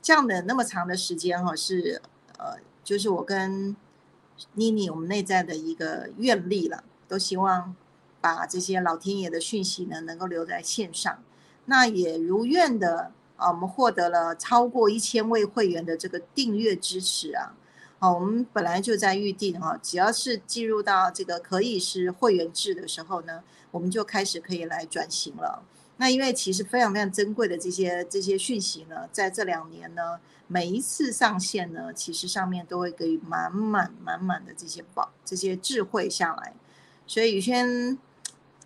[0.00, 2.00] 这样的那么长的时间哈，是
[2.38, 3.76] 呃，就是我跟
[4.54, 7.74] 妮妮我们内在的一个愿力了，都希望
[8.20, 11.22] 把这些老天爷的讯息呢，能够留在线上。
[11.66, 17.54] 那也如愿的啊，我们获得了超过一千位会员的这个订阅支持啊。
[17.98, 25.62] 好，我们本来就在预定哈，只要是进入到这个可以是会员制的时候呢，我们就开始可以来转型了。
[25.96, 30.18] 那因为其实非常非常珍贵的这些这些讯息呢，在这两年呢，
[30.48, 36.52] 每一次上线呢，其实上面都会给满满满满的这些宝这些智慧下来，
[37.06, 37.96] 所以宇轩，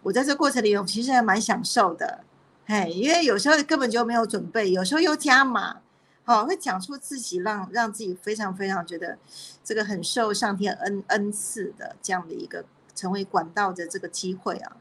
[0.02, 2.24] 我在这过程里我其实还蛮享受的，
[2.64, 5.82] 嘿，因为有时候根本就没有准备，有时候又加码，
[6.28, 9.16] 哦，会讲出自己让让自己非常非常觉得
[9.64, 12.64] 这个很受上天恩恩赐的这样的一个
[12.94, 14.76] 成为管道的这个机会啊，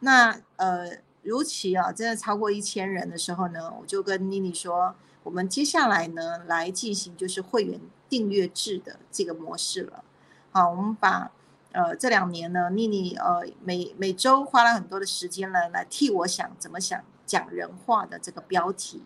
[0.00, 0.98] 那呃。
[1.24, 10.02] 如期啊，真的超过一千人的时候呢，我就跟妮妮说，我们接下来呢来进行就是会员订阅制的这个模式了。
[10.50, 11.30] 好，我们把
[11.70, 19.00] 呃这两年呢，妮妮呃每每周花了很多的时间呢，来替我想怎么想讲人话的这个标题，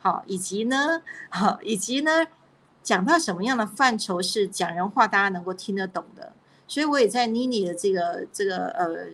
[0.00, 2.26] 好，以及呢，好，以及呢
[2.82, 6.32] 讲到什么样的范畴是讲人话大家能够听得懂的，
[6.66, 9.06] 所以我也在妮妮的这个这个呃。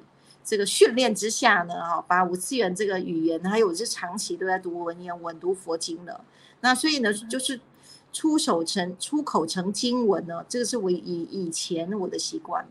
[0.49, 6.21] 这个训练之下呢，哈，把五次元这个语言，还有我是长期都在读文言文、读佛经的，
[6.61, 7.61] 那所以呢，就是
[8.13, 10.95] 出手成出口成经文呢，这个是我以
[11.33, 12.65] 以前我的习惯，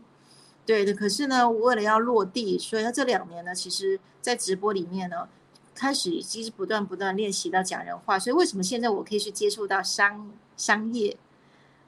[0.64, 0.94] 对的。
[0.94, 5.28] 可是呢，为了要落地，所以这两年呢，其实在直播里面呢，
[5.76, 11.16] 开始其实不断不断练习到讲人话，所以为什么现在我可以去接触到商商业，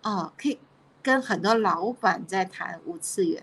[0.02, 0.58] 啊，可以
[1.02, 3.42] 跟很多老板在谈五次元。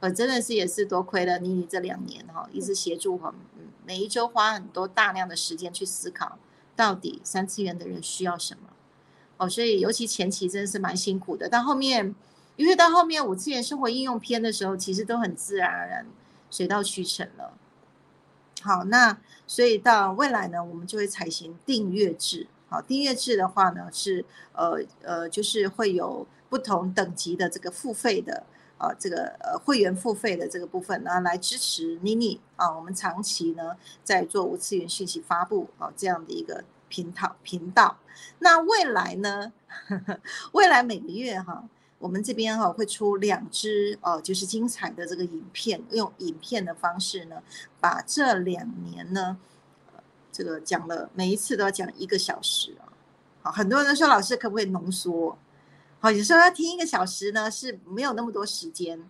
[0.00, 3.34] 我真的是也是多亏了妮妮这两年哈，一直协助我，
[3.86, 6.38] 每一周花很多大量的时间去思考，
[6.76, 8.68] 到底三次元的人需要什么，
[9.38, 12.14] 哦，所以尤其前期真的是蛮辛苦的，到后面，
[12.56, 16.06] 因为到后面五次元生活应用篇的时候，其实都很自然而然，
[16.50, 17.54] 水到渠成了。
[18.64, 22.46] 好，那所以到未来呢，我们就会采行订阅制。
[22.70, 28.44] 好，订阅制的话呢，是呃呃，就是会有不同等级的这个付费的。
[28.78, 37.98] 啊，这个呃会员付费的这个部分呢，来支持妮妮啊，我们长期呢在做无次元讯息发布啊这样的一个频道频道。
[38.38, 39.52] 那未来呢，
[40.52, 41.64] 未来每个月哈，
[42.04, 47.42] 我们这边哈会出两支哦，就是精彩的这个影片，用影片的方式呢，
[47.80, 49.38] 把这两年呢，
[50.30, 52.92] 这个讲了每一次都要讲一个小时啊。
[53.40, 55.38] 好，很多人说老师可不可以浓缩？
[55.98, 59.02] 好，有时候要听一个小时呢，是没有那么多时间。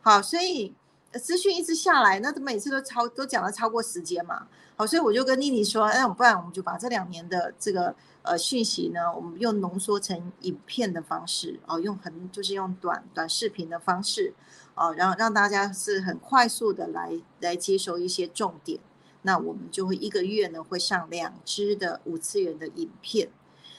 [0.00, 0.74] 好，所以
[1.22, 4.48] 资讯一直下来，那每次都超都讲了超过时间嘛。
[4.78, 14.32] 好，所以我就跟妮妮说，哎，不然我们就把这两年的这个呃讯息呢，我们用浓缩成影片的方式，哦，用很就是用短短视频的方式，
[14.76, 18.78] 哦，然后让大家是很快速的来来接收一些重点。
[19.22, 23.28] 那我们就会一个月呢会上两支的五次元的影片。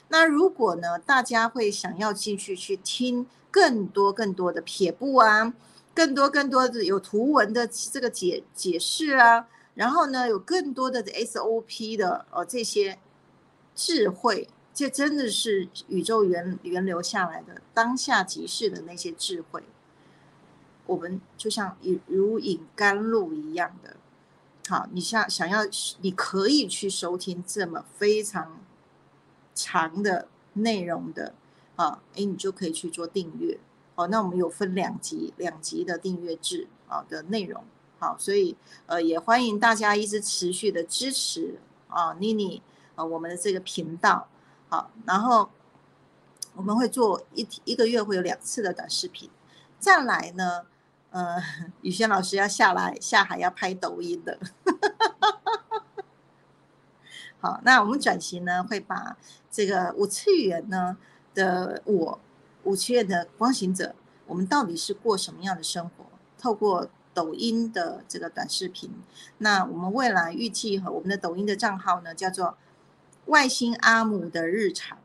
[0.08, 5.54] 那如果呢，大家会想要继续去听更多更多的撇步啊，
[5.94, 12.98] 更多更多的有图文的这个解解释啊，然后呢，有更多的 SOP 的呃这些
[13.74, 19.62] 智慧，这真的是宇宙源源流下来的当下即时的那些智慧，
[20.86, 23.96] 我们就像如如饮甘露一样的，
[24.68, 25.60] 好，你想想要，
[26.00, 28.60] 你可以去收听这么非常。
[29.52, 31.34] 长的内容的
[31.76, 33.58] 啊，哎，你就可以去做订阅
[33.94, 34.06] 哦。
[34.06, 37.62] 那我们有分两集，两集的订阅制啊的内容，
[38.00, 42.62] 好，所以呃也欢迎大家一直持续的支持啊，妮妮
[42.96, 44.26] 啊我们的这个频道
[44.70, 45.50] 好，然后
[46.54, 49.30] 我们会做一一个月会有两次的短视频。
[49.78, 50.64] 再来呢，
[51.10, 51.42] 呃，
[51.82, 54.38] 宇轩老师要下来下海要拍抖音的。
[57.40, 59.16] 好，那我们转型呢，会把
[59.50, 60.96] 这个五次元呢
[61.34, 62.18] 的我，
[62.64, 63.94] 五次元的光行者，
[64.26, 66.06] 我们到底是过什么样的生活？
[66.38, 68.90] 透过抖音的这个短视频，
[69.38, 72.56] 那我们未来预计和我们的抖音的账号呢，叫做
[73.26, 74.98] 外星阿姆的日常。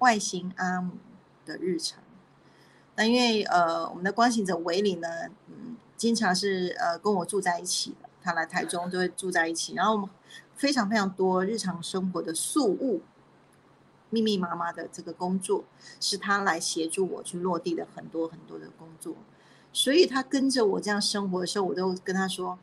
[0.00, 0.98] 外星阿姆
[1.44, 2.02] 的日常。
[2.96, 5.08] 那因为呃，我们的光行者维里呢，
[5.48, 10.08] 嗯，经常是呃跟我住在一起的，他来台中都会住在一起，然后我们
[10.54, 13.02] 非常非常多日常生活的素物。
[14.16, 15.64] 密密麻麻的这个工作
[16.00, 19.14] 是他来协助我去落地的很多很多的工作，
[19.72, 22.58] 所以他跟着我这样生活的时候，我都跟他说：“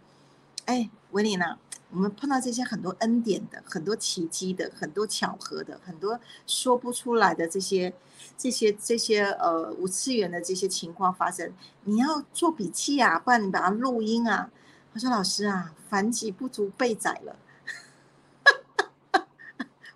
[0.65, 1.57] 哎，维尼娜，
[1.91, 7.93] 我们碰到这些很多恩典的、很多奇迹的、很多巧合的、很多说不出来的这些、
[8.35, 14.49] 这些、这些呃五次元的这些情况发生，你要做笔记啊，不然你把它录音啊。”
[14.93, 17.35] 他说：“老师啊，凡己不足备载了。”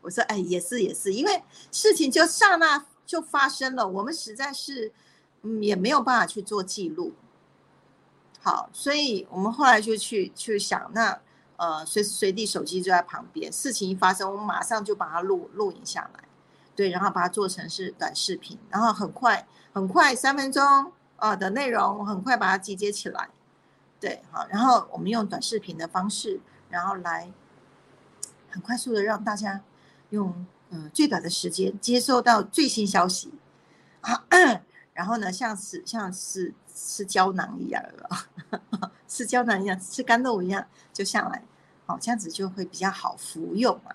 [0.07, 4.93] 我说：“哎，也是也是，因为事情就刹那就发生了，我们实在是，
[5.41, 7.11] 嗯，也没有办法去做记录。
[8.39, 11.19] 好，所以我们后来就去去想，那
[11.57, 16.23] 呃，随时随地手机就在旁边，事情一发生，我们马上就把它录录影下来，
[16.73, 23.29] 对，然后把它做成是短视频，然后很快很快三分钟啊的内容，很快把它集结起来，
[23.99, 26.39] 对，好，然后我们用短视频的方式，
[26.69, 27.29] 然后来
[28.49, 29.59] 很快速的让大家。”
[30.09, 33.31] 用嗯最短的时间接收到最新消息
[34.01, 34.25] 啊，
[34.93, 41.43] 然后呢，像是像是吃胶囊一样了， 吃胶囊一样，吃干豆一样就下来，
[41.85, 43.91] 好，这样子就会比较好服用嘛。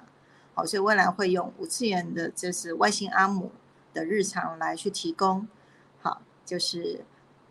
[0.55, 3.51] 好，所以未来会用五次元的，就是外星阿姆
[3.95, 5.49] 的日常来去提供，
[6.01, 7.05] 好，就是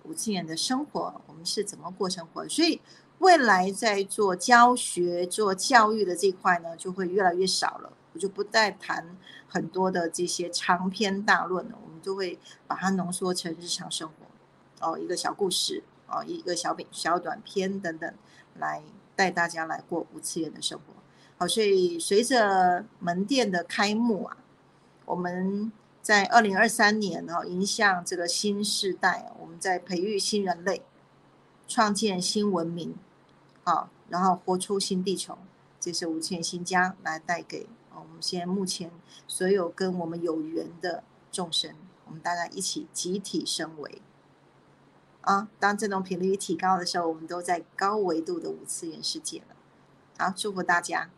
[0.04, 2.48] 五次元的生活，我们是怎么过生活？
[2.48, 2.80] 所以
[3.18, 7.92] 未来在做教学、做教育的这块呢，就会越来越少了。
[8.14, 12.38] 我就不再谈很多的这些长篇大论了，我们就会
[12.68, 18.14] 把它浓缩成日常生活，哦，一个小故事，哦，一个小小短片等等，
[18.56, 18.84] 来
[19.16, 20.94] 带大家来过五次元的生活。
[21.38, 24.38] 好，所以随着门店的开幕啊，
[25.06, 30.84] 我们在二零二三年哦，迎向这个新时代，我们在培育新人类，
[31.68, 32.96] 创建新文明，
[33.64, 35.38] 啊，然后活出新地球，
[35.80, 37.68] 这是五次元新家来带给。
[38.02, 38.92] 我们现在目前
[39.28, 41.76] 所有跟我们有缘的众生，
[42.06, 44.02] 我们大家一起集体升维
[45.22, 45.48] 啊！
[45.60, 49.56] 当振动频率提高的时候，我们都在高维度的五次元世界了。
[50.18, 51.10] 好，祝福大家！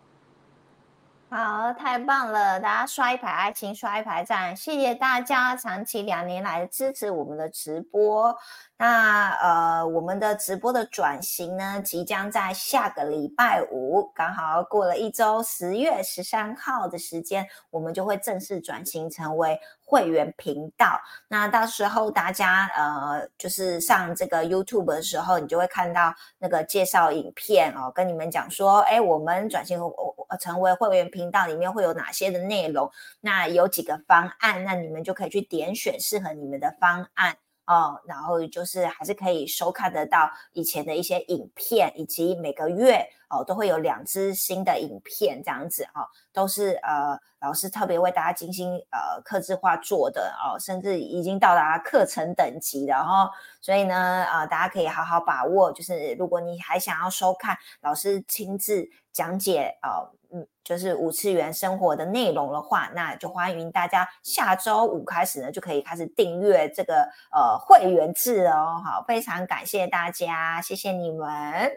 [1.35, 2.59] 好，太棒了！
[2.59, 8.37] 大家刷一排爱心，刷一排赞，谢谢大家长期两年来支持我们的直播。
[8.77, 21.01] 那呃，我们的直播的转型呢，即将在下个礼拜五，刚好过了一周，十月十三号的时间，我们就会正式转型成为会员频道。
[21.27, 32.91] 那到时候大家呃，就是上这个 YouTube 的时候，你就会看到那个介绍影片哦，跟你们讲说，哎，我们转型我成为会员频道里面会有哪些的内容？
[33.21, 37.37] 那有几个方案，那你们就可以去点选适合你们的方案。
[37.65, 46.03] 哦，然后就是还是可以收看得到以前的一些影片，以及每个月哦都会有两支新的影片这样子哦，
[46.33, 53.31] 都是呃老师特别为大家精心呃刻制化做的哦，甚至已经到达课程等级了哈，
[53.61, 60.11] 所以呢呃大家可以好好把握，就是如果你还想要收看老师亲自讲解哦。
[60.35, 68.81] 嗯，就是五次元生活的内容的话，那就欢迎大家下周五开始呢，就可以开始订阅这个呃会员制哦。
[68.83, 71.71] 好，非常感谢大家，谢谢你们。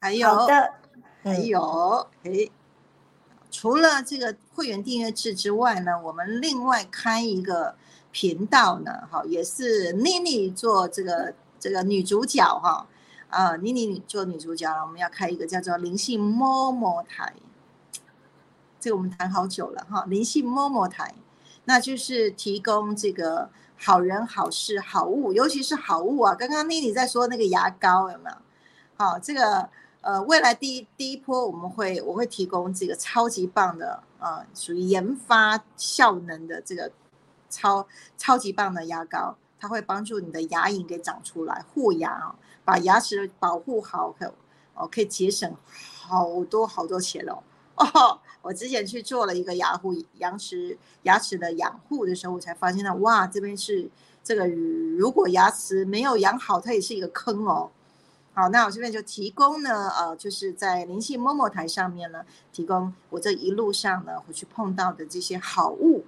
[0.00, 0.72] 还有的，
[1.22, 2.50] 还有，诶，
[3.50, 7.76] 除了这个会员订阅制之外呢，我们另外开一个
[8.10, 12.86] 频道呢，哈，也是妮妮做这个这个女主角哈，
[13.28, 17.30] 啊，妮妮做女主角，我们要开一个叫做灵性摸摸台。
[18.80, 21.14] 这个我们谈好久了哈，灵性摸摸台，
[21.66, 26.34] 那就是提供这个好人好事好物，尤其是好物啊。
[26.34, 28.36] 刚刚妮妮在说那个牙膏有没有？
[28.96, 29.68] 好，这个
[30.00, 36.90] 呃，未来第一第一波我们会我会提供这个超级棒的呃，属于研发效能的这个
[37.50, 37.86] 超
[38.16, 42.34] 超级棒的牙膏，它会帮助你的牙龈给长出来，护牙啊，
[42.64, 44.32] 把牙齿保护好，可
[44.74, 45.54] 哦可以节省
[45.98, 47.42] 好多好多钱哦。
[47.76, 53.90] 哦，我之前去做了一个牙护牙齿牙齿的养护的时候，我才发现到哇，这边是
[54.22, 57.70] 这个如果牙齿没有养好，它也是一个坑哦。
[58.32, 66.04] 好，那我这边就提供呢，呃，就是在灵性摸摸台上面呢，提供我这一路上呢，我去碰到的这些好物，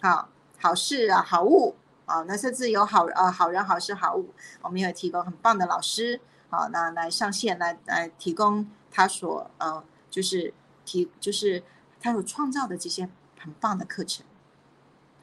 [0.00, 1.74] 好好事啊，好物。
[2.08, 4.30] 啊，那甚至有好呃好人好事好物，
[4.62, 6.18] 我们也提供很棒的老师，
[6.48, 10.54] 好，那来上线来来提供他所呃，就是
[10.88, 11.62] 提就是
[12.00, 13.08] 他所创造的这些
[13.38, 14.24] 很棒的课程，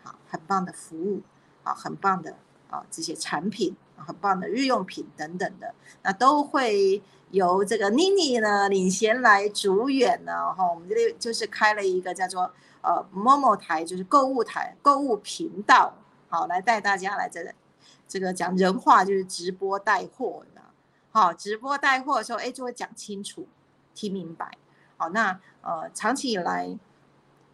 [0.04, 1.22] 好，很棒的服务，
[1.64, 2.38] 啊，很棒的
[2.70, 3.76] 啊这些产品。
[3.98, 5.74] 很棒的日用品等等的，
[6.04, 7.02] 那都会
[7.32, 10.54] 由这个妮妮呢领衔来主演呢。
[10.54, 12.52] 哈，我们这里就是开了一个叫做
[12.82, 15.96] 呃某某台，就是购物台、购物频道，
[16.28, 17.40] 好来带大家来这
[18.06, 20.62] 这个讲人话，就是直播带货的。
[21.12, 23.48] 好，直播带货的时候，哎，就会讲清楚、
[23.94, 24.58] 听明白。
[24.98, 26.78] 好，那呃长期以来，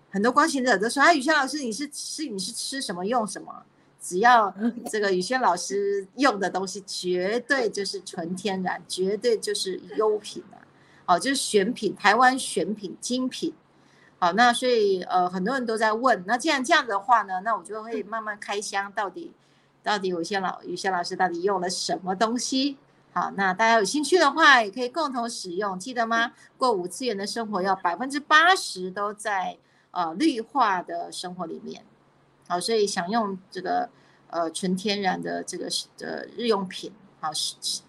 [0.09, 3.63] 很多关心者都说，哎，宇轩老师，你是吃你是吃什么用什么？
[3.99, 4.53] 只要
[4.89, 10.57] 这个宇轩老师用的东西，绝对就是纯天然，绝对就是优品啊！
[11.05, 13.53] 好，就是选品，台湾选品精品。
[14.17, 19.31] 好，那所以呃，很多人都在问，那既然这样的话呢，那我就会慢慢开箱，到底
[19.83, 22.77] 到底宇轩老宇轩老师到底用了什么东西？
[23.13, 26.31] 好，那大家有兴趣的话，也可以共同使用，记得吗？
[26.57, 29.57] 过五次元的生活要百分之八十都在
[29.91, 31.83] 呃绿化的生活里面。
[32.47, 33.89] 好，所以想用这个
[34.27, 35.67] 呃纯天然的这个
[35.97, 37.81] 的日用品，好吃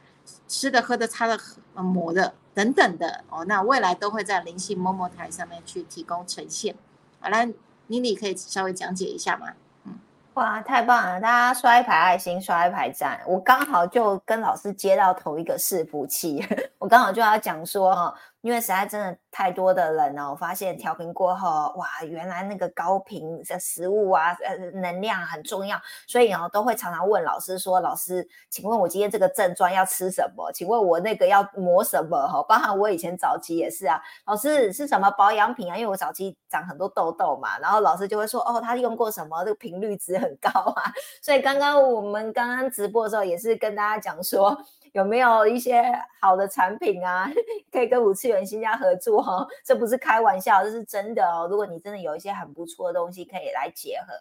[0.48, 1.38] 吃的、喝的、擦的、
[1.74, 6.74] 抹的等等的哦，那未来都会在灵性摸摸台上面去提供呈现。
[7.20, 7.48] 好来，
[7.86, 9.52] 妮妮可以稍微讲解一下吗？
[10.34, 11.20] 哇，太棒了！
[11.20, 13.20] 大家刷一排爱心，刷一排赞。
[13.26, 16.42] 我刚好就跟老师接到同一个伺服器，
[16.78, 18.14] 我刚好就要讲说哈。
[18.42, 30.50] 因为实在真的太多的人呢，我发现调频过后，哇，原来那个高频的食物啊，呃，能量很重要，所以哦，都会常常问老师说：“老师，请问我今天这个症状要吃什么？
[30.52, 32.18] 请问我那个要抹什么？
[32.26, 35.76] 哈，包含我以前早期也是啊，老师是什么保养品啊？
[35.76, 39.44] 因为我早期长很多痘痘嘛，然后老师就会说：哦，他用过什么？
[39.44, 40.92] 这个频率值很高啊。
[41.22, 44.60] 所以刚刚我们刚刚直播的时候，也是跟大家讲说。
[44.92, 45.82] 有没有一些
[46.20, 47.30] 好的产品啊，
[47.72, 49.46] 可以跟五次元新家合作哈？
[49.64, 51.46] 这不是开玩笑，这是真的哦。
[51.50, 54.14] 如果你真的有一些很不错的东西，可以来结合。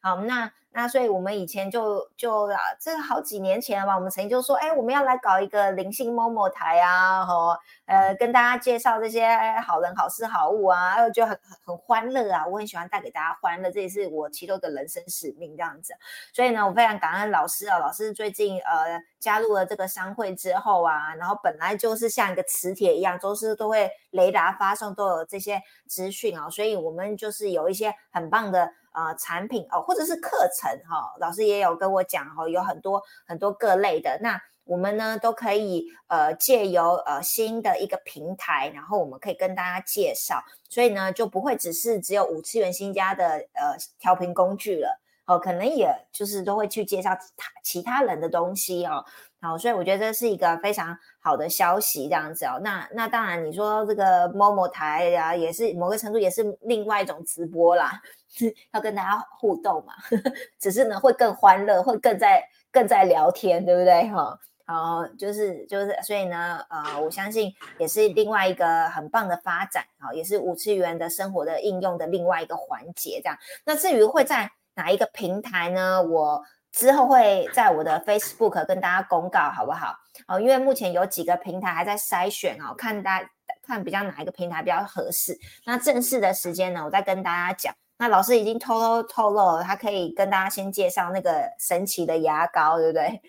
[0.00, 0.50] 好，那。
[0.74, 3.94] 那所以，我们以前就就啊，这好几年前了吧？
[3.94, 7.54] 我们曾经就说，哎，我们要来搞一个灵性某某台啊，吼，
[7.84, 9.28] 呃，跟大家介绍这些
[9.60, 12.46] 好人好事好物啊，就很很欢乐啊。
[12.46, 15.92] 我很喜欢带给大家欢乐，这也是我其中的人生使命这样子。
[16.32, 28.72] 所以呢，我非常感恩老师啊，老师最近呃加入了这个商会之后啊，然后本来就是像一个磁铁一样，都是都会雷达发送都有这些资讯啊，所以我们就是有一些很棒的。
[28.92, 34.18] 呃，产品哦，或者是课程哈，老师也有跟我讲哈，有很多很多各类的。
[34.22, 43.24] 那我们呢都可以呃借由呃新的一个平台，然后我们可以跟大家介绍，所以呢就不会只是只有五次元新家的
[43.54, 49.04] 呃调频工具了哦，可能也就是都会去介绍他其他人的东西哦。
[49.40, 52.60] 好，所以我觉得这是一个非常好的消息，这样子哦。
[52.62, 58.00] 那那当然，你说这个某某台呀，也是某个程度也是另外一种直播啦，
[58.72, 59.94] 要跟大家互动嘛。
[60.60, 64.08] 只是呢，会更欢乐，会更在更在聊天，对不对？
[64.10, 73.36] 哈，好，就是就是，所以呢，呃，我相信也是另外一个很棒的发展，好，也是五次元的生活的应用的另外一个环节，这样。
[73.64, 76.02] 那至于会在哪一个平台呢？
[76.02, 76.42] 我。
[76.74, 79.94] 之后会在我的 Facebook 跟大家公告，好不好？
[80.26, 83.22] 哦，因为目前有几个平台还在筛选哦，看大
[83.62, 85.38] 看比较哪一个平台比较合适。
[85.66, 87.74] 那正式的时间呢，我再跟大家讲。
[87.98, 93.20] 那老师已经偷偷透露了，他可以跟大家先介绍那个神奇的牙膏，对不对？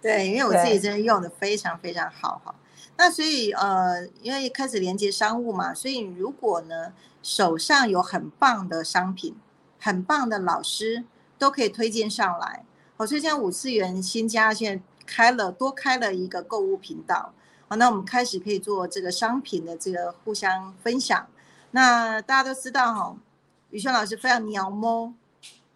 [0.00, 2.54] 对，因为我自己真的用的非常非常好哈。
[2.96, 9.36] 那所以呃，因为开始连接商务嘛，所以如果呢手上有很棒的商品，
[9.78, 11.04] 很棒的老师。
[11.38, 12.64] 都可以推荐上来，
[12.96, 17.34] 好，所以现在五次元新家现在开了多开了一个购物频道，
[17.66, 21.26] 好，那我们开始可以做这个商品的这个互相分享。
[21.72, 23.16] 那大家都知道哈，
[23.70, 25.12] 宇轩老师非常鸟猫，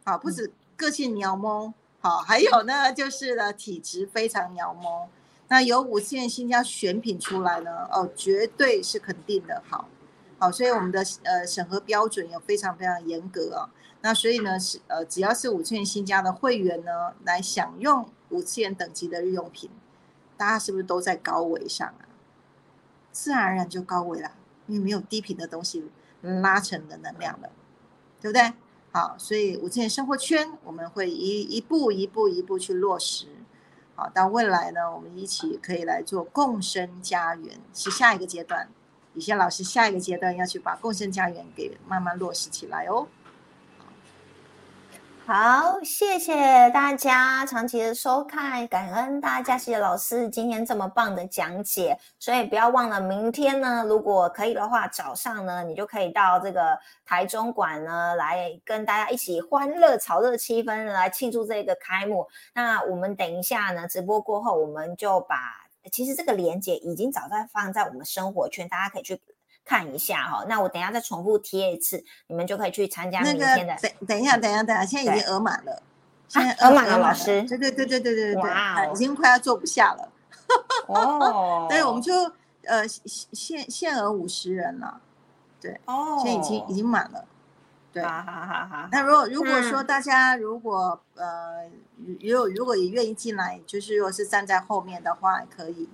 [0.05, 5.09] 好，不止个性鸟猫，好，还有呢就是呢体质非常鸟猫。
[5.49, 9.89] 那有五次元新家选品出来呢，哦，绝对是肯定的，好，
[10.39, 13.71] 好，所以我们的呃审核标准也非常非常严格啊。
[14.03, 19.71] 那所以呢，是呃，只要是五次元新家的会员呢，来享用五次元等级的日用品，
[20.37, 22.05] 大家是不是都在高维上啊？
[23.11, 24.33] 自然而然就高维了，
[24.67, 25.91] 因为没有低频的东西
[26.21, 27.51] 拉成的能量了，
[28.21, 28.53] 对不对？
[28.93, 33.27] 好，所以五次元生活圈我们会一一步一步一步去落实。
[33.95, 38.69] 好，到未来呢，我们一起可以来做共生家园，是下一个阶段。
[39.17, 43.07] 李现老师下一个阶段要去把共生家园给慢慢落实起来哦。
[45.25, 51.99] 好，谢谢大家长期的收看，感恩大家，谢谢老师今天这么棒的讲解。
[52.19, 62.29] 所以不要忘了，明天呢，如果可以的话，早上呢，你就可以到这个台中馆呢，来跟大家一起欢乐、炒热气氛，来庆祝这个开幕。
[62.55, 69.21] 那我们等一下呢，直播过后，我们就把其实这个连接已经早在放在我们生活圈，大家可以去。
[69.69, 73.77] 看一下哈，那我等下再重复贴一次，你们就可以去参加明天的。
[73.83, 75.83] 等等一下，等一下，等一下，现在已经额满了，
[76.29, 77.43] 现在额满了，老师。
[77.49, 80.13] 对对对对对对对对，已经快要坐不下了。
[80.87, 82.15] 哦， 对，我们就
[82.63, 85.01] 呃限限额五十人了，
[85.61, 87.25] 对，哦，现在已经已经满了。
[88.01, 88.89] 对。
[88.93, 91.69] 那如果如果说大家如果呃
[92.21, 95.89] 如果如果也愿意进来，就是如果是站在后面的话，可以。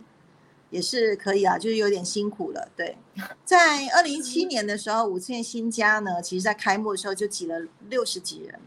[0.71, 2.67] 也是可以啊，就是有点辛苦了。
[2.75, 2.97] 对，
[3.45, 7.61] 在二零一七年的时候，五千新家呢，其实在开幕的时候就挤了
[7.91, 8.59] 六十几人，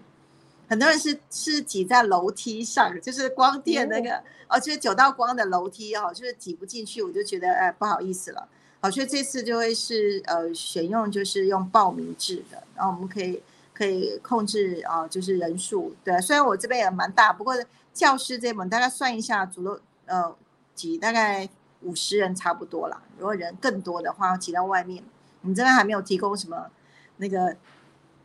[0.69, 8.47] 很多人是是挤在楼梯上，就是光电那个哦，就是九道光的楼梯哦，就是挤不进去，我就觉得哎不好意思了。
[8.79, 13.41] 好，所以这次就会是呃选用就是用报名制的，然后我们可以
[13.73, 15.95] 可以控制啊，就是人数。
[16.03, 17.55] 对，虽然我这边也蛮大，不过
[17.93, 20.35] 教师这门大概算一下，足了呃
[20.73, 21.49] 挤大概。
[21.81, 25.03] 五十人差不多啦，如果人更多的话，挤到外面。
[25.43, 26.71] 我们这边还没有提供什么
[27.17, 27.55] 那个，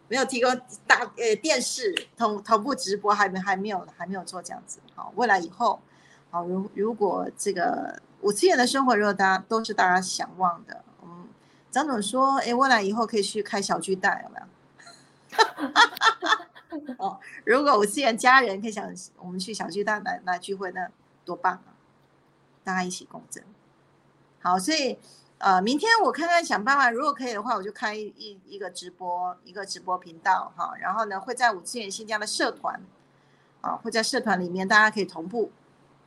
[0.09, 4.79] 没有提供大呃电视同同步直播，还没还没有还没有做这样子。
[4.95, 5.79] 好，未来以后，
[6.31, 11.29] 好如如果这个五次元的生活，如果大家都是大家想望的，嗯，
[11.71, 14.47] 张总说，哎，未来以后可以去开小巨蛋，有没有？
[16.99, 20.89] 哦，如果五次元家人可以想我们去小巨蛋来来聚会，那
[21.25, 21.75] 多棒啊！
[22.63, 23.43] 大家一起共振，
[24.41, 24.99] 好，所以
[25.39, 32.81] 呃，明天我看看想办法，如果可以的话，我就开一一个直播，一个直播频道哈，然后呢，会在五次元新疆的社团，
[33.63, 35.51] 啊，会在社团里面，大家可以同步，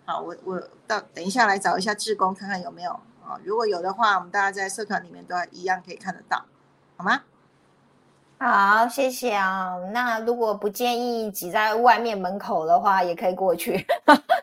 [0.06, 2.92] 好，我我到等一下来找一下志工，看看有没有
[3.26, 6.44] 啊，如果有的话，我们大家在社团里面都一样可以看得到，
[6.98, 7.22] 好吗？
[8.38, 9.78] 好，谢谢啊。
[9.94, 13.86] 那如果不建议挤在外面门口的话，也可以过去。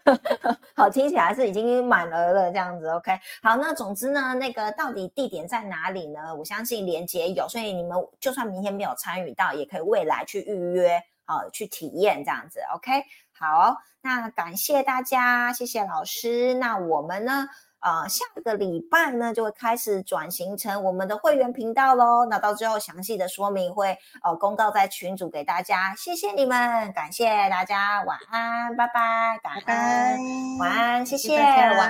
[0.75, 2.89] 好，听起来是已经满额了这样子。
[2.89, 3.13] OK，
[3.43, 6.35] 好，那总之呢，那个到底地点在哪里呢？
[6.35, 12.61] 我相信连接有，所以你们就算明天没有参与到，也可以未来去预约啊，去体验这样子。
[12.75, 13.05] OK，
[13.41, 16.53] 好，那感谢大家，谢谢老师。
[16.55, 17.49] 那我们呢？
[17.81, 22.27] 呃，下个礼拜呢就会开始转型成我们的会员频道喽。
[22.29, 25.95] 那到最后详细的说明会呃公告在群组给大家。
[25.97, 31.89] 谢谢你们，感谢大家，晚安，拜拜，感恩，晚安，谢谢，晚安。